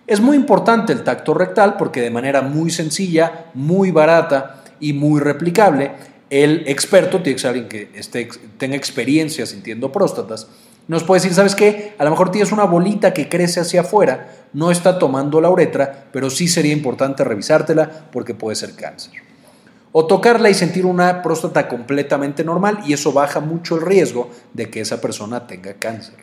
Es 0.06 0.20
muy 0.20 0.36
importante 0.36 0.92
el 0.92 1.04
tacto 1.04 1.34
rectal 1.34 1.76
porque 1.76 2.00
de 2.00 2.10
manera 2.10 2.42
muy 2.42 2.70
sencilla, 2.70 3.46
muy 3.54 3.90
barata 3.90 4.62
y 4.80 4.92
muy 4.92 5.20
replicable 5.20 5.92
el 6.32 6.64
experto, 6.66 7.20
tiene 7.20 7.34
que 7.34 7.42
ser 7.42 7.50
alguien 7.50 7.68
que 7.68 7.90
esté, 7.94 8.26
tenga 8.56 8.74
experiencia 8.74 9.44
sintiendo 9.44 9.92
próstatas, 9.92 10.46
nos 10.88 11.04
puede 11.04 11.20
decir, 11.20 11.34
¿sabes 11.34 11.54
qué? 11.54 11.94
A 11.98 12.04
lo 12.04 12.10
mejor 12.10 12.30
tienes 12.30 12.52
una 12.52 12.64
bolita 12.64 13.12
que 13.12 13.28
crece 13.28 13.60
hacia 13.60 13.82
afuera, 13.82 14.46
no 14.54 14.70
está 14.70 14.98
tomando 14.98 15.42
la 15.42 15.50
uretra, 15.50 16.06
pero 16.10 16.30
sí 16.30 16.48
sería 16.48 16.72
importante 16.72 17.22
revisártela 17.22 18.06
porque 18.10 18.32
puede 18.32 18.56
ser 18.56 18.74
cáncer. 18.74 19.12
O 19.92 20.06
tocarla 20.06 20.48
y 20.48 20.54
sentir 20.54 20.86
una 20.86 21.22
próstata 21.22 21.68
completamente 21.68 22.44
normal 22.44 22.80
y 22.86 22.94
eso 22.94 23.12
baja 23.12 23.40
mucho 23.40 23.76
el 23.76 23.82
riesgo 23.82 24.30
de 24.54 24.70
que 24.70 24.80
esa 24.80 25.00
persona 25.00 25.46
tenga 25.46 25.74
cáncer. 25.74 26.14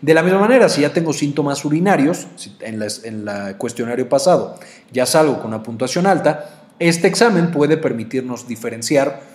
De 0.00 0.12
la 0.12 0.22
misma 0.22 0.40
manera, 0.40 0.68
si 0.68 0.82
ya 0.82 0.92
tengo 0.92 1.12
síntomas 1.12 1.64
urinarios, 1.64 2.26
en 2.60 2.82
el 2.82 3.56
cuestionario 3.56 4.08
pasado 4.08 4.58
ya 4.92 5.06
salgo 5.06 5.38
con 5.38 5.46
una 5.48 5.62
puntuación 5.62 6.06
alta, 6.06 6.66
este 6.78 7.06
examen 7.06 7.52
puede 7.52 7.76
permitirnos 7.76 8.48
diferenciar 8.48 9.32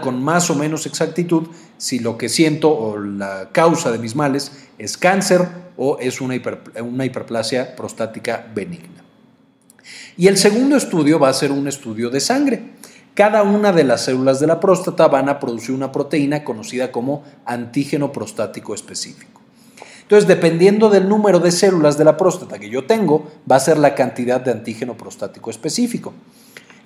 con 0.00 0.22
más 0.22 0.50
o 0.50 0.54
menos 0.54 0.86
exactitud 0.86 1.48
si 1.76 1.98
lo 1.98 2.16
que 2.16 2.28
siento 2.28 2.70
o 2.70 2.98
la 2.98 3.50
causa 3.52 3.90
de 3.90 3.98
mis 3.98 4.14
males 4.14 4.52
es 4.78 4.96
cáncer 4.96 5.48
o 5.76 5.98
es 6.00 6.20
una, 6.20 6.34
hiperplasia 6.36 7.76
prostática 7.76 8.46
benigna. 8.54 9.04
Y 10.16 10.26
el 10.26 10.36
segundo 10.36 10.76
estudio 10.76 11.18
va 11.18 11.28
a 11.28 11.32
ser 11.32 11.52
un 11.52 11.68
estudio 11.68 12.10
de 12.10 12.20
sangre. 12.20 12.77
Cada 13.18 13.42
una 13.42 13.72
de 13.72 13.82
las 13.82 14.04
células 14.04 14.38
de 14.38 14.46
la 14.46 14.60
próstata 14.60 15.08
van 15.08 15.28
a 15.28 15.40
producir 15.40 15.74
una 15.74 15.90
proteína 15.90 16.44
conocida 16.44 16.92
como 16.92 17.24
antígeno 17.44 18.12
prostático 18.12 18.76
específico. 18.76 19.40
Entonces, 20.02 20.28
dependiendo 20.28 20.88
del 20.88 21.08
número 21.08 21.40
de 21.40 21.50
células 21.50 21.98
de 21.98 22.04
la 22.04 22.16
próstata 22.16 22.60
que 22.60 22.70
yo 22.70 22.86
tengo, 22.86 23.26
va 23.50 23.56
a 23.56 23.60
ser 23.60 23.76
la 23.76 23.96
cantidad 23.96 24.40
de 24.40 24.52
antígeno 24.52 24.96
prostático 24.96 25.50
específico. 25.50 26.14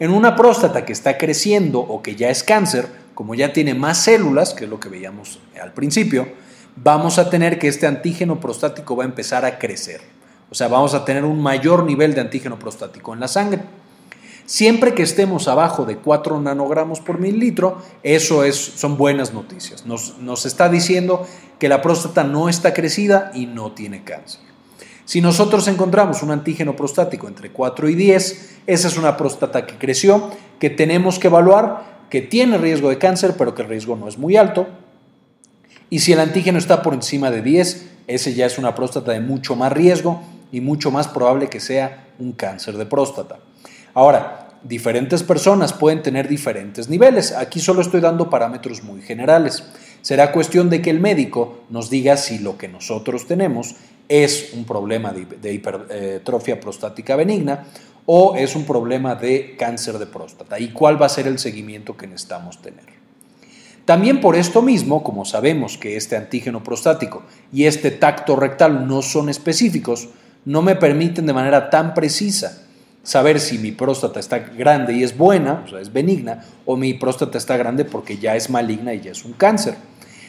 En 0.00 0.10
una 0.10 0.34
próstata 0.34 0.86
que 0.86 0.94
está 0.94 1.18
creciendo 1.18 1.80
o 1.80 2.00
que 2.00 2.16
ya 2.16 2.30
es 2.30 2.42
cáncer, 2.42 2.88
como 3.12 3.34
ya 3.34 3.52
tiene 3.52 3.74
más 3.74 3.98
células, 3.98 4.54
que 4.54 4.64
es 4.64 4.70
lo 4.70 4.80
que 4.80 4.88
veíamos 4.88 5.38
al 5.62 5.74
principio, 5.74 6.28
vamos 6.76 7.18
a 7.18 7.28
tener 7.28 7.58
que 7.58 7.68
este 7.68 7.86
antígeno 7.86 8.40
prostático 8.40 8.96
va 8.96 9.04
a 9.04 9.06
empezar 9.06 9.44
a 9.44 9.58
crecer. 9.58 10.00
O 10.48 10.54
sea, 10.54 10.68
vamos 10.68 10.94
a 10.94 11.04
tener 11.04 11.26
un 11.26 11.42
mayor 11.42 11.84
nivel 11.84 12.14
de 12.14 12.22
antígeno 12.22 12.58
prostático 12.58 13.12
en 13.12 13.20
la 13.20 13.28
sangre. 13.28 13.81
Siempre 14.52 14.92
que 14.92 15.02
estemos 15.02 15.48
abajo 15.48 15.86
de 15.86 15.96
4 15.96 16.38
nanogramos 16.38 17.00
por 17.00 17.18
mililitro, 17.18 17.78
eso 18.02 18.44
es, 18.44 18.56
son 18.56 18.98
buenas 18.98 19.32
noticias. 19.32 19.86
Nos, 19.86 20.18
nos 20.18 20.44
está 20.44 20.68
diciendo 20.68 21.26
que 21.58 21.70
la 21.70 21.80
próstata 21.80 22.22
no 22.22 22.50
está 22.50 22.74
crecida 22.74 23.30
y 23.34 23.46
no 23.46 23.72
tiene 23.72 24.04
cáncer. 24.04 24.42
Si 25.06 25.22
nosotros 25.22 25.68
encontramos 25.68 26.22
un 26.22 26.32
antígeno 26.32 26.76
prostático 26.76 27.28
entre 27.28 27.50
4 27.50 27.88
y 27.88 27.94
10, 27.94 28.58
esa 28.66 28.88
es 28.88 28.98
una 28.98 29.16
próstata 29.16 29.64
que 29.64 29.78
creció, 29.78 30.30
que 30.60 30.68
tenemos 30.68 31.18
que 31.18 31.28
evaluar, 31.28 32.04
que 32.10 32.20
tiene 32.20 32.58
riesgo 32.58 32.90
de 32.90 32.98
cáncer, 32.98 33.36
pero 33.38 33.54
que 33.54 33.62
el 33.62 33.68
riesgo 33.68 33.96
no 33.96 34.06
es 34.06 34.18
muy 34.18 34.36
alto. 34.36 34.66
Y 35.88 36.00
si 36.00 36.12
el 36.12 36.20
antígeno 36.20 36.58
está 36.58 36.82
por 36.82 36.92
encima 36.92 37.30
de 37.30 37.40
10, 37.40 37.86
ese 38.06 38.34
ya 38.34 38.44
es 38.44 38.58
una 38.58 38.74
próstata 38.74 39.12
de 39.12 39.20
mucho 39.20 39.56
más 39.56 39.72
riesgo 39.72 40.20
y 40.52 40.60
mucho 40.60 40.90
más 40.90 41.08
probable 41.08 41.48
que 41.48 41.58
sea 41.58 42.08
un 42.18 42.32
cáncer 42.32 42.76
de 42.76 42.84
próstata. 42.84 43.38
Ahora, 43.94 44.41
diferentes 44.64 45.22
personas 45.22 45.72
pueden 45.72 46.02
tener 46.02 46.28
diferentes 46.28 46.88
niveles. 46.88 47.32
Aquí 47.32 47.60
solo 47.60 47.82
estoy 47.82 48.00
dando 48.00 48.30
parámetros 48.30 48.82
muy 48.82 49.02
generales. 49.02 49.64
Será 50.02 50.32
cuestión 50.32 50.70
de 50.70 50.82
que 50.82 50.90
el 50.90 51.00
médico 51.00 51.62
nos 51.70 51.90
diga 51.90 52.16
si 52.16 52.38
lo 52.38 52.58
que 52.58 52.68
nosotros 52.68 53.26
tenemos 53.26 53.76
es 54.08 54.52
un 54.52 54.64
problema 54.64 55.12
de, 55.12 55.52
hipertrofia 55.52 56.60
prostática 56.60 57.16
benigna 57.16 57.64
o 58.04 58.34
es 58.36 58.56
un 58.56 58.64
problema 58.64 59.14
de 59.14 59.56
cáncer 59.56 59.98
de 59.98 60.06
próstata 60.06 60.58
y 60.58 60.72
cuál 60.72 61.00
va 61.00 61.06
a 61.06 61.08
ser 61.08 61.26
el 61.26 61.38
seguimiento 61.38 61.96
que 61.96 62.06
necesitamos 62.06 62.60
tener. 62.60 62.84
También 63.84 64.20
por 64.20 64.36
esto 64.36 64.62
mismo, 64.62 65.02
como 65.02 65.24
sabemos 65.24 65.76
que 65.76 65.96
este 65.96 66.16
antígeno 66.16 66.62
prostático 66.62 67.22
y 67.52 67.64
este 67.64 67.90
tacto 67.90 68.36
rectal 68.36 68.86
no 68.86 69.02
son 69.02 69.28
específicos, 69.28 70.08
no 70.44 70.62
me 70.62 70.76
permiten 70.76 71.26
de 71.26 71.32
manera 71.32 71.70
tan 71.70 71.94
precisa 71.94 72.62
saber 73.02 73.40
si 73.40 73.58
mi 73.58 73.72
próstata 73.72 74.20
está 74.20 74.38
grande 74.38 74.94
y 74.94 75.02
es 75.02 75.16
buena, 75.16 75.62
o 75.64 75.68
sea, 75.68 75.80
es 75.80 75.92
benigna, 75.92 76.44
o 76.64 76.76
mi 76.76 76.94
próstata 76.94 77.38
está 77.38 77.56
grande 77.56 77.84
porque 77.84 78.18
ya 78.18 78.36
es 78.36 78.50
maligna 78.50 78.94
y 78.94 79.00
ya 79.00 79.10
es 79.10 79.24
un 79.24 79.32
cáncer. 79.32 79.76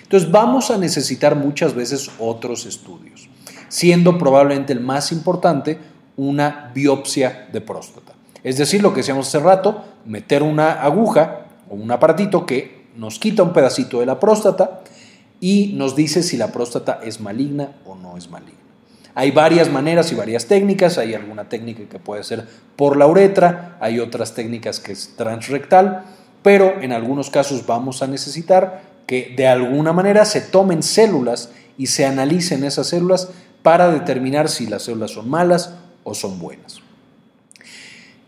Entonces 0.02 0.32
vamos 0.32 0.72
a 0.72 0.78
necesitar 0.78 1.36
muchas 1.36 1.74
veces 1.74 2.10
otros 2.20 2.66
estudios 2.66 3.30
siendo 3.74 4.20
probablemente 4.20 4.72
el 4.72 4.82
más 4.82 5.12
importante 5.12 5.80
una 6.16 6.72
biopsia 6.76 7.50
de 7.52 7.60
próstata. 7.60 8.14
Es 8.44 8.56
decir, 8.58 8.84
lo 8.84 8.94
que 8.94 8.98
decíamos 8.98 9.28
hace 9.28 9.40
rato, 9.40 9.84
meter 10.06 10.44
una 10.44 10.74
aguja 10.74 11.48
o 11.68 11.74
un 11.74 11.90
aparatito 11.90 12.46
que 12.46 12.86
nos 12.96 13.18
quita 13.18 13.42
un 13.42 13.52
pedacito 13.52 14.00
de 14.00 14.06
la 14.06 14.20
próstata 14.20 14.84
y 15.40 15.74
nos 15.74 15.96
dice 15.96 16.22
si 16.22 16.38
la 16.38 16.52
próstata 16.52 17.00
es 17.04 17.20
maligna 17.20 17.72
o 17.84 17.96
no 17.96 18.16
es 18.16 18.30
maligna. 18.30 18.63
Hay 19.16 19.32
varias 19.32 19.70
maneras 19.70 20.12
y 20.12 20.16
varias 20.16 20.48
técnicas, 20.48 20.98
hay 20.98 21.14
alguna 21.14 21.48
técnica 21.48 21.84
que 21.90 22.00
puede 22.00 22.24
ser 22.24 22.48
por 22.76 22.98
la 22.98 23.06
uretra, 23.06 23.78
hay 23.80 24.00
otras 24.00 24.34
técnicas 24.34 24.80
que 24.80 24.92
es 24.92 25.16
transrectal, 25.16 26.04
pero 26.42 26.82
en 26.82 26.92
algunos 26.92 27.30
casos 27.30 27.66
vamos 27.66 28.02
a 28.02 28.08
necesitar 28.08 28.82
que 29.06 29.34
de 29.38 29.48
alguna 29.48 29.94
manera 29.94 30.26
se 30.26 30.42
tomen 30.42 30.82
células 30.82 31.52
y 31.78 31.88
se 31.88 32.06
analicen 32.06 32.64
esas 32.64 32.88
células 32.88 33.30
para 33.62 33.92
determinar 33.92 34.50
si 34.50 34.66
las 34.66 34.84
células 34.84 35.12
son 35.12 35.30
malas 35.30 35.76
o 36.04 36.14
son 36.14 36.40
buenas. 36.40 36.82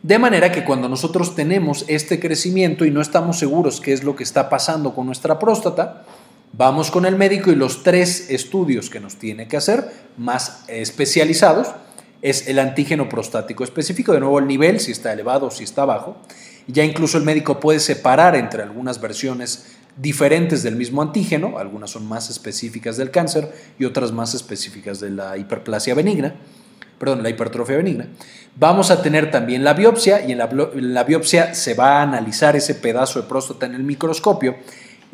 De 0.03 0.19
manera 0.19 0.51
que 0.51 0.63
cuando 0.63 0.87
nosotros 0.87 1.33
tenemos 1.33 1.83
este 1.87 2.19
crecimiento 2.19 2.85
y 2.85 2.91
no 2.91 3.01
estamos 3.01 3.39
seguros 3.39 3.81
qué 3.81 3.91
es 3.91 4.03
lo 4.03 4.15
que 4.15 4.23
está 4.23 4.49
pasando 4.49 4.93
con 4.93 5.07
nuestra 5.07 5.39
próstata, 5.39 6.03
vamos 6.57 6.91
con 6.91 7.05
el 7.05 7.15
médico 7.15 7.51
y 7.51 7.55
los 7.55 7.83
tres 7.83 8.29
estudios 8.29 8.89
que 8.89 8.99
nos 8.99 9.17
tiene 9.17 9.47
que 9.47 9.57
hacer, 9.57 9.91
más 10.17 10.63
especializados, 10.67 11.69
es 12.21 12.47
el 12.47 12.59
antígeno 12.59 13.09
prostático 13.09 13.63
específico, 13.63 14.13
de 14.13 14.19
nuevo 14.19 14.39
el 14.39 14.47
nivel, 14.47 14.79
si 14.79 14.91
está 14.91 15.13
elevado 15.13 15.47
o 15.47 15.51
si 15.51 15.63
está 15.63 15.85
bajo. 15.85 16.17
Ya 16.67 16.83
incluso 16.83 17.17
el 17.17 17.23
médico 17.23 17.59
puede 17.59 17.79
separar 17.79 18.35
entre 18.35 18.63
algunas 18.63 18.99
versiones 18.99 19.75
diferentes 19.97 20.63
del 20.63 20.75
mismo 20.75 21.01
antígeno, 21.01 21.57
algunas 21.57 21.91
son 21.91 22.07
más 22.07 22.29
específicas 22.29 22.97
del 22.97 23.11
cáncer 23.11 23.53
y 23.77 23.85
otras 23.85 24.11
más 24.11 24.33
específicas 24.33 24.99
de 24.99 25.11
la 25.11 25.37
hiperplasia 25.37 25.93
benigna 25.93 26.35
perdón, 26.97 27.23
la 27.23 27.29
hipertrofia 27.29 27.77
benigna, 27.77 28.07
vamos 28.55 28.89
a 28.91 29.01
tener 29.01 29.31
también 29.31 29.63
la 29.63 29.73
biopsia 29.73 30.25
y 30.25 30.31
en 30.31 30.37
la, 30.37 31.03
biopsia 31.03 31.53
se 31.53 31.73
va 31.73 31.99
a 31.99 32.03
analizar 32.03 32.55
ese 32.55 32.75
pedazo 32.75 33.21
de 33.21 33.27
próstata 33.27 33.65
en 33.65 33.75
el 33.75 33.83
microscopio 33.83 34.55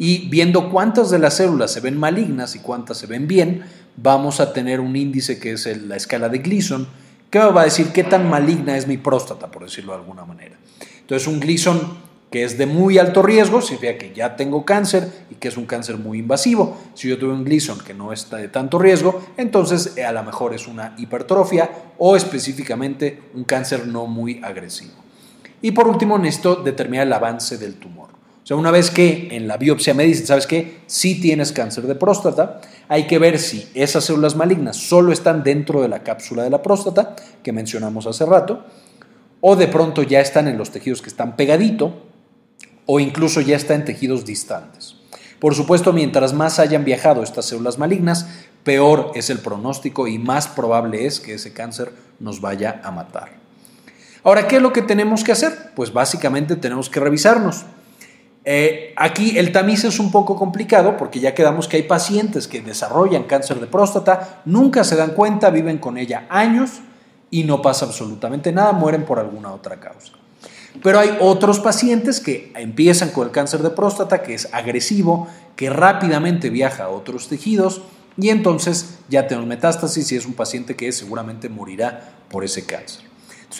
y 0.02 0.28
viendo 0.30 0.72
cuántas 0.72 1.12
de 1.12 1.20
las 1.20 1.36
células 1.36 1.72
se 1.72 1.80
ven 1.80 1.96
malignas 1.96 2.56
y 2.56 2.60
cuántas 2.60 2.98
se 2.98 3.06
ven 3.06 3.28
bien, 3.28 3.62
vamos 3.98 4.40
a 4.40 4.52
tener 4.52 4.80
un 4.80 4.96
índice 4.96 5.40
que 5.40 5.52
es 5.52 5.68
la 5.84 5.96
escala 5.96 6.28
de 6.28 6.40
Gleason, 6.40 6.88
que 7.30 7.38
va 7.38 7.62
a 7.62 7.66
decir 7.66 7.90
qué 7.94 8.04
tan 8.04 8.28
maligna 8.28 8.76
es 8.76 8.88
mi 8.88 8.98
próstata, 8.98 9.52
por 9.52 9.64
decirlo 9.64 9.94
de 9.94 10.00
alguna 10.00 10.26
manera. 10.26 10.56
Entonces, 11.02 11.28
un 11.28 11.40
Gleason 11.40 12.00
que 12.32 12.44
es 12.44 12.58
de 12.58 12.66
muy 12.66 12.98
alto 12.98 13.22
riesgo, 13.22 13.62
significa 13.62 14.00
que 14.00 14.12
ya 14.12 14.36
tengo 14.36 14.66
cáncer 14.66 15.08
y 15.30 15.36
que 15.36 15.50
es 15.50 15.58
un 15.58 15.68
cáncer 15.68 15.98
muy 15.98 16.18
invasivo. 16.18 16.82
Si 16.96 17.08
yo 17.08 17.20
tuve 17.20 17.34
un 17.34 17.44
Gleason 17.44 17.78
que 17.78 17.94
no 17.94 18.12
está 18.12 18.38
de 18.38 18.48
tanto 18.48 18.80
riesgo, 18.80 19.22
entonces 19.38 19.98
eh, 19.98 20.04
a 20.04 20.12
lo 20.12 20.24
mejor 20.24 20.56
es 20.56 20.66
una 20.66 20.96
hipertrofia 20.98 21.70
o 22.00 22.16
específicamente 22.16 23.22
un 23.36 23.44
cáncer 23.44 23.86
no 23.86 24.08
muy 24.08 24.42
agresivo. 24.44 24.94
Y 25.62 25.74
por 25.74 25.88
último, 25.88 26.18
necesito 26.18 26.56
determinar 26.56 27.06
el 27.06 27.14
avance 27.14 27.60
del 27.60 27.76
tumor. 27.76 28.11
O 28.44 28.48
sea, 28.48 28.58
una 28.58 28.72
vez 28.72 28.90
que 28.90 29.30
en 29.32 29.48
la 29.48 29.58
biopsia 29.58 29.94
me 29.94 30.04
dicen, 30.04 30.26
¿sabes 30.26 30.48
qué? 30.48 30.80
Si 30.88 31.22
tienes 31.22 31.52
cáncer 31.52 31.86
de 31.86 31.96
próstata, 31.96 32.60
hay 32.88 33.06
que 33.06 33.20
ver 33.20 33.38
si 33.38 33.70
esas 33.76 34.06
células 34.06 34.36
malignas 34.36 34.78
solo 34.78 35.12
están 35.12 35.44
dentro 35.44 35.82
de 35.82 35.88
la 35.88 36.04
cápsula 36.04 36.44
de 36.44 36.50
la 36.50 36.64
próstata, 36.64 37.16
que 37.44 37.52
mencionamos 37.52 38.08
hace 38.08 38.26
rato, 38.26 38.66
o 39.42 39.56
de 39.56 39.68
pronto 39.68 40.02
ya 40.02 40.22
están 40.22 40.48
en 40.48 40.58
los 40.58 40.72
tejidos 40.72 41.02
que 41.02 41.10
están 41.10 41.36
pegadito, 41.36 42.04
o 42.88 43.00
incluso 43.00 43.42
ya 43.42 43.56
está 43.56 43.76
en 43.76 43.86
tejidos 43.86 44.26
distantes. 44.26 44.96
Por 45.40 45.56
supuesto, 45.56 45.94
mientras 45.94 46.34
más 46.34 46.60
hayan 46.60 46.84
viajado 46.84 47.24
estas 47.24 47.46
células 47.46 47.78
malignas, 47.78 48.28
peor 48.64 49.12
es 49.16 49.30
el 49.30 49.40
pronóstico 49.40 50.08
y 50.08 50.20
más 50.20 50.48
probable 50.48 51.06
es 51.06 51.20
que 51.20 51.36
ese 51.36 51.54
cáncer 51.54 51.92
nos 52.20 52.42
vaya 52.42 52.82
a 52.84 52.92
matar. 52.92 53.30
Ahora, 54.24 54.48
¿qué 54.48 54.58
es 54.58 54.62
lo 54.62 54.72
que 54.74 54.84
tenemos 54.84 55.24
que 55.24 55.32
hacer? 55.32 55.72
Pues 55.76 55.94
básicamente 55.94 56.56
tenemos 56.56 56.90
que 56.90 57.00
revisarnos. 57.00 57.66
Eh, 58.44 58.94
aquí 58.98 59.38
el 59.38 59.52
tamiz 59.52 59.84
es 59.84 60.00
un 60.00 60.12
poco 60.12 60.36
complicado 60.36 60.98
porque 60.98 61.20
ya 61.20 61.36
quedamos 61.36 61.68
que 61.68 61.78
hay 61.78 61.84
pacientes 61.84 62.48
que 62.48 62.62
desarrollan 62.62 63.24
cáncer 63.24 63.60
de 63.60 63.68
próstata, 63.68 64.42
nunca 64.46 64.84
se 64.84 64.96
dan 64.96 65.12
cuenta, 65.12 65.52
viven 65.52 65.78
con 65.78 65.98
ella 65.98 66.26
años 66.30 66.82
y 67.30 67.44
no 67.44 67.62
pasa 67.62 67.86
absolutamente 67.86 68.52
nada, 68.52 68.72
mueren 68.72 69.06
por 69.06 69.20
alguna 69.20 69.54
otra 69.54 69.80
causa. 69.80 70.14
Pero 70.82 71.00
hay 71.00 71.18
otros 71.20 71.60
pacientes 71.60 72.20
que 72.20 72.52
empiezan 72.56 73.10
con 73.10 73.28
el 73.28 73.32
cáncer 73.32 73.62
de 73.62 73.70
próstata, 73.70 74.24
que 74.24 74.34
es 74.34 74.52
agresivo, 74.54 75.28
que 75.56 75.70
rápidamente 75.70 76.50
viaja 76.50 76.86
a 76.86 76.90
otros 76.90 77.28
tejidos 77.28 77.82
y 78.18 78.30
entonces 78.30 78.98
ya 79.10 79.28
tenemos 79.28 79.48
metástasis 79.48 80.12
y 80.12 80.16
es 80.16 80.26
un 80.26 80.34
paciente 80.34 80.76
que 80.76 80.92
seguramente 80.92 81.50
morirá 81.50 82.14
por 82.30 82.44
ese 82.44 82.66
cáncer. 82.66 83.11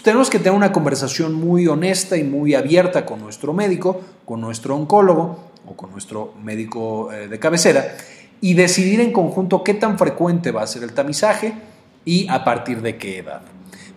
Tenemos 0.04 0.30
que 0.30 0.40
tener 0.40 0.54
una 0.54 0.72
conversación 0.72 1.34
muy 1.34 1.68
honesta 1.68 2.18
y 2.18 2.24
muy 2.24 2.56
abierta 2.56 3.06
con 3.06 3.20
nuestro 3.20 3.54
médico, 3.54 4.02
con 4.26 4.42
nuestro 4.42 4.76
oncólogo 4.76 5.52
o 5.68 5.76
con 5.76 5.92
nuestro 5.92 6.34
médico 6.42 7.12
eh, 7.12 7.28
de 7.28 7.38
cabecera 7.38 7.96
y 8.40 8.56
decidir 8.56 9.00
en 9.00 9.12
conjunto 9.12 9.64
qué 9.64 9.76
tan 9.76 10.00
frecuente 10.00 10.52
va 10.52 10.64
a 10.64 10.68
ser 10.68 10.84
el 10.84 10.94
tamizaje 10.94 11.54
y 12.04 12.28
a 12.30 12.44
partir 12.44 12.82
de 12.82 12.98
qué 12.98 13.20
edad. 13.20 13.42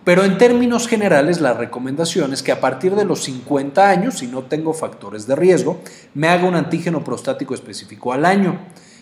Pero 0.03 0.23
en 0.23 0.37
términos 0.37 0.87
generales, 0.87 1.41
la 1.41 1.53
recomendación 1.53 2.31
es 2.31 2.43
que 2.43 2.51
a 2.51 2.61
partir 2.61 2.93
de 2.93 3.05
los 3.05 3.23
50 3.23 3.89
años, 3.89 4.19
si 4.19 4.27
no 4.27 4.43
tengo 4.43 4.71
factores 4.75 5.25
de 5.25 5.35
riesgo, 5.35 5.81
me 6.13 6.27
haga 6.27 6.47
un 6.47 6.53
antígeno 6.53 7.03
prostático 7.03 7.55
específico 7.55 8.13
al 8.13 8.25
año. 8.25 8.59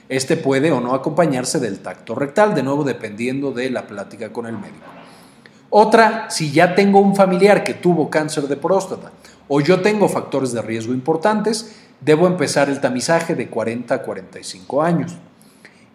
Este 0.07 0.37
puede 0.37 0.71
o 0.71 0.79
no 0.79 0.93
acompañarse 0.93 1.59
del 1.59 1.79
tacto 1.79 2.15
rectal, 2.15 2.55
de 2.55 2.63
nuevo 2.63 2.85
dependiendo 2.85 3.51
de 3.51 3.69
la 3.69 3.85
plática 3.85 4.31
con 4.31 4.45
el 4.45 4.53
médico. 4.53 5.02
Otra, 5.75 6.29
si 6.29 6.51
ya 6.51 6.75
tengo 6.75 6.99
un 6.99 7.15
familiar 7.15 7.63
que 7.63 7.73
tuvo 7.73 8.07
cáncer 8.07 8.47
de 8.47 8.57
próstata 8.57 9.11
o 9.47 9.59
yo 9.59 9.81
tengo 9.81 10.07
factores 10.07 10.51
de 10.51 10.61
riesgo 10.61 10.93
importantes, 10.93 11.73
debo 11.99 12.27
empezar 12.27 12.69
el 12.69 12.79
tamizaje 12.79 13.33
de 13.33 13.49
40 13.49 13.95
a 13.95 14.01
45 14.03 14.83
años. 14.83 15.13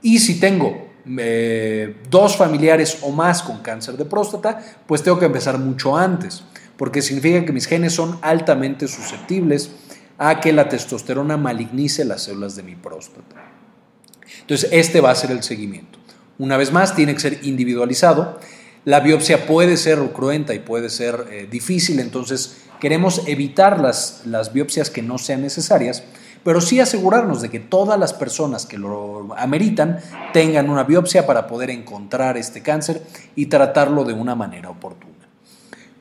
Y 0.02 0.18
si 0.18 0.40
tengo 0.40 0.88
eh, 1.06 1.94
dos 2.10 2.36
familiares 2.36 2.98
o 3.02 3.12
más 3.12 3.40
con 3.40 3.58
cáncer 3.58 3.96
de 3.96 4.04
próstata, 4.04 4.60
pues 4.84 5.04
tengo 5.04 5.20
que 5.20 5.26
empezar 5.26 5.60
mucho 5.60 5.96
antes, 5.96 6.42
porque 6.76 7.00
significa 7.00 7.44
que 7.44 7.52
mis 7.52 7.66
genes 7.66 7.92
son 7.92 8.18
altamente 8.20 8.88
susceptibles 8.88 9.70
a 10.18 10.40
que 10.40 10.52
la 10.52 10.68
testosterona 10.68 11.36
malignice 11.36 12.04
las 12.04 12.24
células 12.24 12.56
de 12.56 12.64
mi 12.64 12.74
próstata. 12.74 13.36
Entonces, 14.40 14.70
este 14.72 15.00
va 15.00 15.12
a 15.12 15.14
ser 15.14 15.30
el 15.30 15.44
seguimiento. 15.44 16.00
Una 16.36 16.56
vez 16.56 16.72
más, 16.72 16.96
tiene 16.96 17.14
que 17.14 17.20
ser 17.20 17.38
individualizado. 17.44 18.40
La 18.88 19.00
biopsia 19.00 19.46
puede 19.46 19.76
ser 19.76 19.98
cruenta 20.12 20.54
y 20.54 20.60
puede 20.60 20.88
ser 20.88 21.26
eh, 21.30 21.46
difícil, 21.50 22.00
entonces 22.00 22.56
queremos 22.80 23.22
evitar 23.26 23.80
las, 23.80 24.22
las 24.24 24.54
biopsias 24.54 24.88
que 24.88 25.02
no 25.02 25.18
sean 25.18 25.42
necesarias 25.42 26.04
pero 26.42 26.62
sí 26.62 26.80
asegurarnos 26.80 27.42
de 27.42 27.50
que 27.50 27.60
todas 27.60 28.00
las 28.00 28.14
personas 28.14 28.64
que 28.64 28.78
lo 28.78 29.34
ameritan 29.36 29.98
tengan 30.32 30.70
una 30.70 30.84
biopsia 30.84 31.26
para 31.26 31.46
poder 31.46 31.68
encontrar 31.68 32.38
este 32.38 32.62
cáncer 32.62 33.02
y 33.36 33.46
tratarlo 33.46 34.04
de 34.04 34.14
una 34.14 34.34
manera 34.34 34.70
oportuna. 34.70 35.12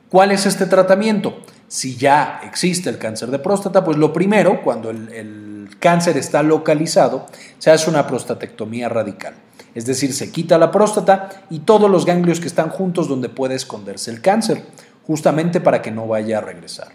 ¿Cuál 0.08 0.32
es 0.32 0.46
este 0.46 0.64
tratamiento? 0.64 1.40
Si 1.66 1.96
ya 1.96 2.40
existe 2.44 2.88
el 2.88 2.96
cáncer 2.96 3.30
de 3.30 3.38
próstata, 3.38 3.84
pues 3.84 3.98
lo 3.98 4.12
primero, 4.14 4.62
cuando 4.62 4.88
el, 4.88 5.68
cáncer 5.80 6.16
está 6.16 6.42
localizado, 6.42 7.26
se 7.58 7.70
hace 7.70 7.90
una 7.90 8.06
prostatectomía 8.06 8.88
radical. 8.88 9.34
Es 9.78 9.86
decir, 9.86 10.12
se 10.12 10.32
quita 10.32 10.58
la 10.58 10.72
próstata 10.72 11.30
y 11.50 11.60
todos 11.60 11.88
los 11.88 12.04
ganglios 12.04 12.40
que 12.40 12.48
están 12.48 12.68
juntos 12.68 13.06
donde 13.06 13.28
puede 13.28 13.54
esconderse 13.54 14.10
el 14.10 14.20
cáncer, 14.20 14.64
justamente 15.06 15.60
para 15.60 15.80
que 15.80 15.92
no 15.92 16.08
vaya 16.08 16.38
a 16.38 16.40
regresar. 16.40 16.88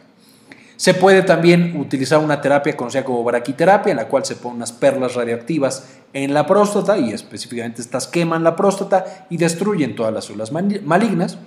Se 0.75 0.93
puede 0.93 1.21
también 1.21 1.79
utilizar 1.79 2.19
una 2.19 2.41
terapia 2.41 2.75
conocida 2.75 3.05
como 3.05 3.23
braquiterapia, 3.23 3.91
en 3.91 3.95
la 3.95 4.09
cual 4.09 4.25
se 4.25 4.35
ponen 4.35 4.57
unas 4.57 4.73
perlas 4.73 5.15
radioactivas 5.15 5.91
en 6.11 6.33
la 6.33 6.45
próstata 6.45 6.97
y 6.97 7.13
específicamente 7.13 7.81
estas 7.81 8.05
queman 8.05 8.43
la 8.43 8.57
próstata 8.57 9.27
y 9.29 9.37
destruyen 9.37 9.95
todas 9.95 10.13
las 10.13 10.25
células 10.25 10.51
malignas. 10.51 11.37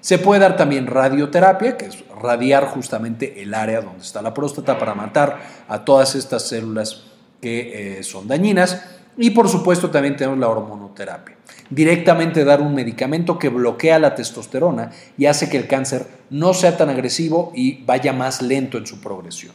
Se 0.00 0.18
puede 0.18 0.42
dar 0.42 0.56
también 0.56 0.86
radioterapia, 0.86 1.76
que 1.76 1.86
es 1.86 2.04
radiar 2.22 2.68
justamente 2.68 3.42
el 3.42 3.52
área 3.52 3.80
donde 3.80 4.04
está 4.04 4.22
la 4.22 4.32
próstata 4.32 4.78
para 4.78 4.94
matar 4.94 5.40
a 5.66 5.84
todas 5.84 6.14
estas 6.14 6.46
células 6.46 7.02
que 7.40 7.98
eh, 7.98 8.02
son 8.04 8.28
dañinas. 8.28 8.80
Y 9.16 9.30
por 9.30 9.48
supuesto 9.48 9.90
también 9.90 10.16
tenemos 10.16 10.38
la 10.38 10.48
hormonoterapia. 10.48 11.36
Directamente 11.70 12.44
dar 12.44 12.60
un 12.60 12.74
medicamento 12.74 13.38
que 13.38 13.48
bloquea 13.48 13.98
la 13.98 14.14
testosterona 14.14 14.90
y 15.16 15.26
hace 15.26 15.48
que 15.48 15.56
el 15.56 15.66
cáncer 15.66 16.06
no 16.30 16.52
sea 16.54 16.76
tan 16.76 16.90
agresivo 16.90 17.52
y 17.54 17.84
vaya 17.84 18.12
más 18.12 18.42
lento 18.42 18.78
en 18.78 18.86
su 18.86 19.00
progresión. 19.00 19.52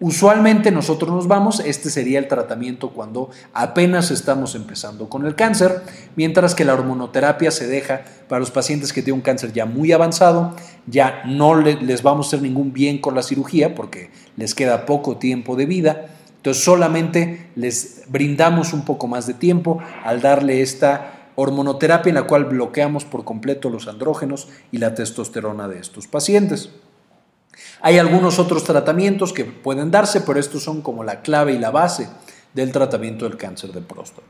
Usualmente 0.00 0.70
nosotros 0.70 1.10
nos 1.10 1.26
vamos, 1.26 1.58
este 1.58 1.90
sería 1.90 2.20
el 2.20 2.28
tratamiento 2.28 2.90
cuando 2.90 3.30
apenas 3.52 4.12
estamos 4.12 4.54
empezando 4.54 5.08
con 5.08 5.26
el 5.26 5.34
cáncer, 5.34 5.82
mientras 6.14 6.54
que 6.54 6.64
la 6.64 6.74
hormonoterapia 6.74 7.50
se 7.50 7.66
deja 7.66 8.02
para 8.28 8.38
los 8.38 8.52
pacientes 8.52 8.92
que 8.92 9.02
tienen 9.02 9.18
un 9.18 9.24
cáncer 9.24 9.52
ya 9.52 9.66
muy 9.66 9.90
avanzado, 9.90 10.54
ya 10.86 11.24
no 11.26 11.56
les 11.56 12.04
vamos 12.04 12.26
a 12.26 12.28
hacer 12.28 12.42
ningún 12.42 12.72
bien 12.72 12.98
con 12.98 13.16
la 13.16 13.24
cirugía 13.24 13.74
porque 13.74 14.10
les 14.36 14.54
queda 14.54 14.86
poco 14.86 15.16
tiempo 15.16 15.56
de 15.56 15.66
vida, 15.66 16.06
entonces 16.48 16.64
solamente 16.64 17.50
les 17.56 18.04
brindamos 18.08 18.72
un 18.72 18.86
poco 18.86 19.06
más 19.06 19.26
de 19.26 19.34
tiempo 19.34 19.82
al 20.02 20.22
darle 20.22 20.62
esta 20.62 21.30
hormonoterapia 21.34 22.08
en 22.08 22.14
la 22.14 22.22
cual 22.22 22.46
bloqueamos 22.46 23.04
por 23.04 23.24
completo 23.24 23.68
los 23.68 23.86
andrógenos 23.86 24.48
y 24.72 24.78
la 24.78 24.94
testosterona 24.94 25.68
de 25.68 25.78
estos 25.78 26.06
pacientes. 26.06 26.70
Hay 27.82 27.98
algunos 27.98 28.38
otros 28.38 28.64
tratamientos 28.64 29.34
que 29.34 29.44
pueden 29.44 29.90
darse, 29.90 30.22
pero 30.22 30.40
estos 30.40 30.62
son 30.62 30.80
como 30.80 31.04
la 31.04 31.20
clave 31.20 31.52
y 31.52 31.58
la 31.58 31.70
base 31.70 32.08
del 32.54 32.72
tratamiento 32.72 33.28
del 33.28 33.36
cáncer 33.36 33.72
de 33.72 33.82
próstata. 33.82 34.26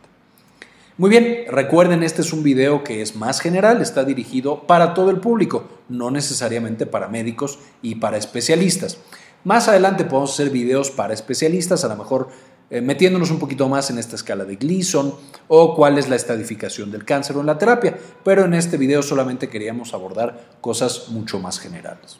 Muy 0.96 1.11
bien, 1.11 1.44
recuerden, 1.48 2.02
este 2.02 2.22
es 2.22 2.33
un 2.33 2.42
video 2.42 2.83
que 2.83 3.00
es 3.00 3.14
más 3.14 3.38
general, 3.38 3.81
está 3.81 4.02
dirigido 4.02 4.66
para 4.66 4.92
todo 4.92 5.11
el 5.11 5.20
público, 5.20 5.68
no 5.88 6.11
necesariamente 6.11 6.85
para 6.85 7.07
médicos 7.07 7.61
y 7.81 7.94
para 7.94 8.16
especialistas. 8.16 8.98
Más 9.44 9.68
adelante 9.68 10.05
podemos 10.05 10.33
hacer 10.33 10.51
videos 10.51 10.90
para 10.90 11.14
especialistas, 11.14 11.85
a 11.85 11.88
lo 11.88 11.96
mejor 11.96 12.29
eh, 12.70 12.81
metiéndonos 12.81 13.31
un 13.31 13.38
poquito 13.38 13.68
más 13.68 13.88
en 13.90 13.98
esta 13.98 14.16
escala 14.16 14.44
de 14.44 14.57
Gleason 14.57 15.14
o 15.48 15.74
cuál 15.74 15.96
es 15.96 16.09
la 16.09 16.16
estadificación 16.16 16.90
del 16.90 17.05
cáncer 17.05 17.37
o 17.37 17.40
en 17.40 17.46
la 17.46 17.57
terapia, 17.57 17.96
pero 18.24 18.44
en 18.44 18.53
este 18.53 18.77
video 18.77 19.03
solamente 19.03 19.48
queríamos 19.48 19.94
abordar 19.94 20.59
cosas 20.61 21.09
mucho 21.09 21.38
más 21.38 21.59
generales. 21.61 22.18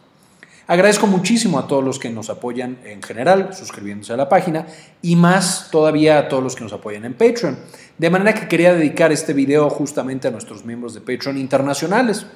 Agradezco 0.66 1.07
muchísimo 1.07 1.59
a 1.59 1.66
todos 1.66 1.83
los 1.83 1.98
que 1.98 2.11
nos 2.11 2.28
apoyan 2.28 2.78
en 2.85 3.02
general, 3.02 3.54
suscribiéndose 3.54 4.12
a 4.12 4.18
la 4.18 4.28
página, 4.28 4.66
y 5.00 5.16
más 5.16 5.68
todavía 5.70 6.18
a 6.18 6.28
todos 6.28 6.42
los 6.42 6.57
que 6.57 6.64
nos 6.64 6.74
apoyan 6.74 7.07
en 7.07 7.14
Patreon. 7.14 7.59
De 7.96 8.11
manera 8.11 8.35
que 8.35 8.48
quería 8.48 8.74
dedicar 8.74 9.11
este 9.11 9.33
video 9.33 9.70
justamente 9.70 10.28
a 10.28 10.31
nuestros 10.31 10.66
miembros 10.66 10.92
de 10.92 11.00
Patreon 11.00 11.38
internacionales. 11.38 12.26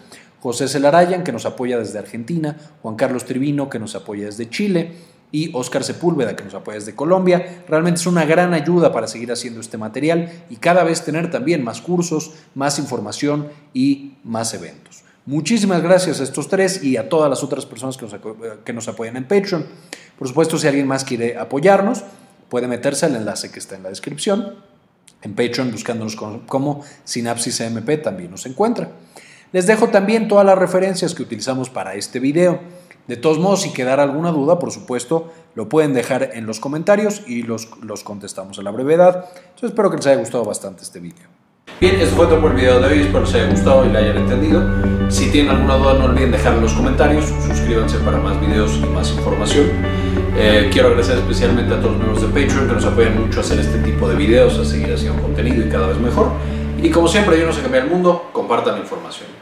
José 0.42 0.66
Celarayan, 0.66 1.22
que 1.22 1.30
nos 1.30 1.46
apoya 1.46 1.78
desde 1.78 2.00
Argentina, 2.00 2.56
Juan 2.82 2.96
Carlos 2.96 3.24
Trivino, 3.24 3.70
que 3.70 3.78
nos 3.78 3.94
apoya 3.94 4.26
desde 4.26 4.50
Chile, 4.50 4.92
y 5.30 5.50
Oscar 5.54 5.84
Sepúlveda, 5.84 6.34
que 6.34 6.42
nos 6.42 6.54
apoya 6.54 6.78
desde 6.78 6.96
Colombia. 6.96 7.62
Realmente 7.68 8.00
es 8.00 8.06
una 8.06 8.24
gran 8.24 8.52
ayuda 8.52 8.92
para 8.92 9.06
seguir 9.06 9.30
haciendo 9.30 9.60
este 9.60 9.78
material 9.78 10.30
y 10.50 10.56
cada 10.56 10.82
vez 10.82 11.04
tener 11.04 11.30
también 11.30 11.62
más 11.62 11.80
cursos, 11.80 12.32
más 12.56 12.80
información 12.80 13.50
y 13.72 14.14
más 14.24 14.52
eventos. 14.52 15.04
Muchísimas 15.26 15.80
gracias 15.80 16.20
a 16.20 16.24
estos 16.24 16.48
tres 16.48 16.82
y 16.82 16.96
a 16.96 17.08
todas 17.08 17.30
las 17.30 17.44
otras 17.44 17.64
personas 17.64 17.96
que 17.96 18.06
nos, 18.06 18.16
que 18.64 18.72
nos 18.72 18.88
apoyan 18.88 19.16
en 19.16 19.28
Patreon. 19.28 19.64
Por 20.18 20.26
supuesto, 20.26 20.58
si 20.58 20.66
alguien 20.66 20.88
más 20.88 21.04
quiere 21.04 21.38
apoyarnos, 21.38 22.02
puede 22.48 22.66
meterse 22.66 23.06
al 23.06 23.14
enlace 23.14 23.52
que 23.52 23.60
está 23.60 23.76
en 23.76 23.84
la 23.84 23.90
descripción. 23.90 24.56
En 25.22 25.36
Patreon, 25.36 25.70
buscándonos 25.70 26.16
como 26.16 26.84
Sinapsis 27.04 27.60
MP, 27.60 27.98
también 27.98 28.32
nos 28.32 28.44
encuentra. 28.44 28.90
Les 29.52 29.66
dejo 29.66 29.88
también 29.88 30.28
todas 30.28 30.46
las 30.46 30.56
referencias 30.56 31.14
que 31.14 31.22
utilizamos 31.22 31.68
para 31.68 31.94
este 31.94 32.20
video. 32.20 32.60
De 33.06 33.16
todos 33.16 33.38
modos, 33.38 33.62
si 33.62 33.72
quedara 33.72 34.02
alguna 34.02 34.30
duda, 34.30 34.58
por 34.58 34.70
supuesto, 34.70 35.30
lo 35.54 35.68
pueden 35.68 35.92
dejar 35.92 36.30
en 36.32 36.46
los 36.46 36.58
comentarios 36.58 37.22
y 37.26 37.42
los, 37.42 37.68
los 37.82 38.02
contestamos 38.02 38.58
a 38.58 38.62
la 38.62 38.70
brevedad. 38.70 39.26
Espero 39.60 39.90
que 39.90 39.96
les 39.96 40.06
haya 40.06 40.16
gustado 40.16 40.44
bastante 40.44 40.82
este 40.82 41.00
video. 41.00 41.28
Bien, 41.80 42.00
eso 42.00 42.16
fue 42.16 42.26
todo 42.26 42.40
por 42.40 42.52
el 42.52 42.56
video 42.56 42.80
de 42.80 42.86
hoy, 42.86 43.00
espero 43.00 43.20
les 43.24 43.34
haya 43.34 43.50
gustado 43.50 43.84
y 43.84 43.90
le 43.90 43.98
hayan 43.98 44.16
entendido. 44.16 45.10
Si 45.10 45.30
tienen 45.30 45.50
alguna 45.50 45.76
duda 45.76 45.94
no 45.94 46.04
olviden 46.06 46.30
dejar 46.30 46.54
en 46.54 46.62
los 46.62 46.72
comentarios, 46.72 47.26
suscríbanse 47.46 47.98
para 47.98 48.18
más 48.18 48.40
videos 48.40 48.76
y 48.76 48.86
más 48.86 49.10
información. 49.12 49.66
Eh, 50.36 50.70
quiero 50.72 50.88
agradecer 50.88 51.18
especialmente 51.18 51.74
a 51.74 51.80
todos 51.80 51.96
los 51.96 52.02
miembros 52.02 52.22
de 52.22 52.28
Patreon 52.28 52.68
que 52.68 52.74
nos 52.74 52.84
apoyan 52.86 53.20
mucho 53.20 53.40
a 53.40 53.42
hacer 53.42 53.58
este 53.58 53.78
tipo 53.80 54.08
de 54.08 54.14
videos, 54.14 54.58
a 54.58 54.64
seguir 54.64 54.94
haciendo 54.94 55.20
contenido 55.20 55.66
y 55.66 55.68
cada 55.68 55.88
vez 55.88 55.98
mejor. 55.98 56.30
Y 56.82 56.90
como 56.90 57.06
siempre, 57.06 57.44
no 57.44 57.52
sé 57.52 57.60
cambiar 57.60 57.84
el 57.84 57.90
mundo, 57.90 58.30
compartan 58.32 58.74
la 58.74 58.80
información. 58.80 59.41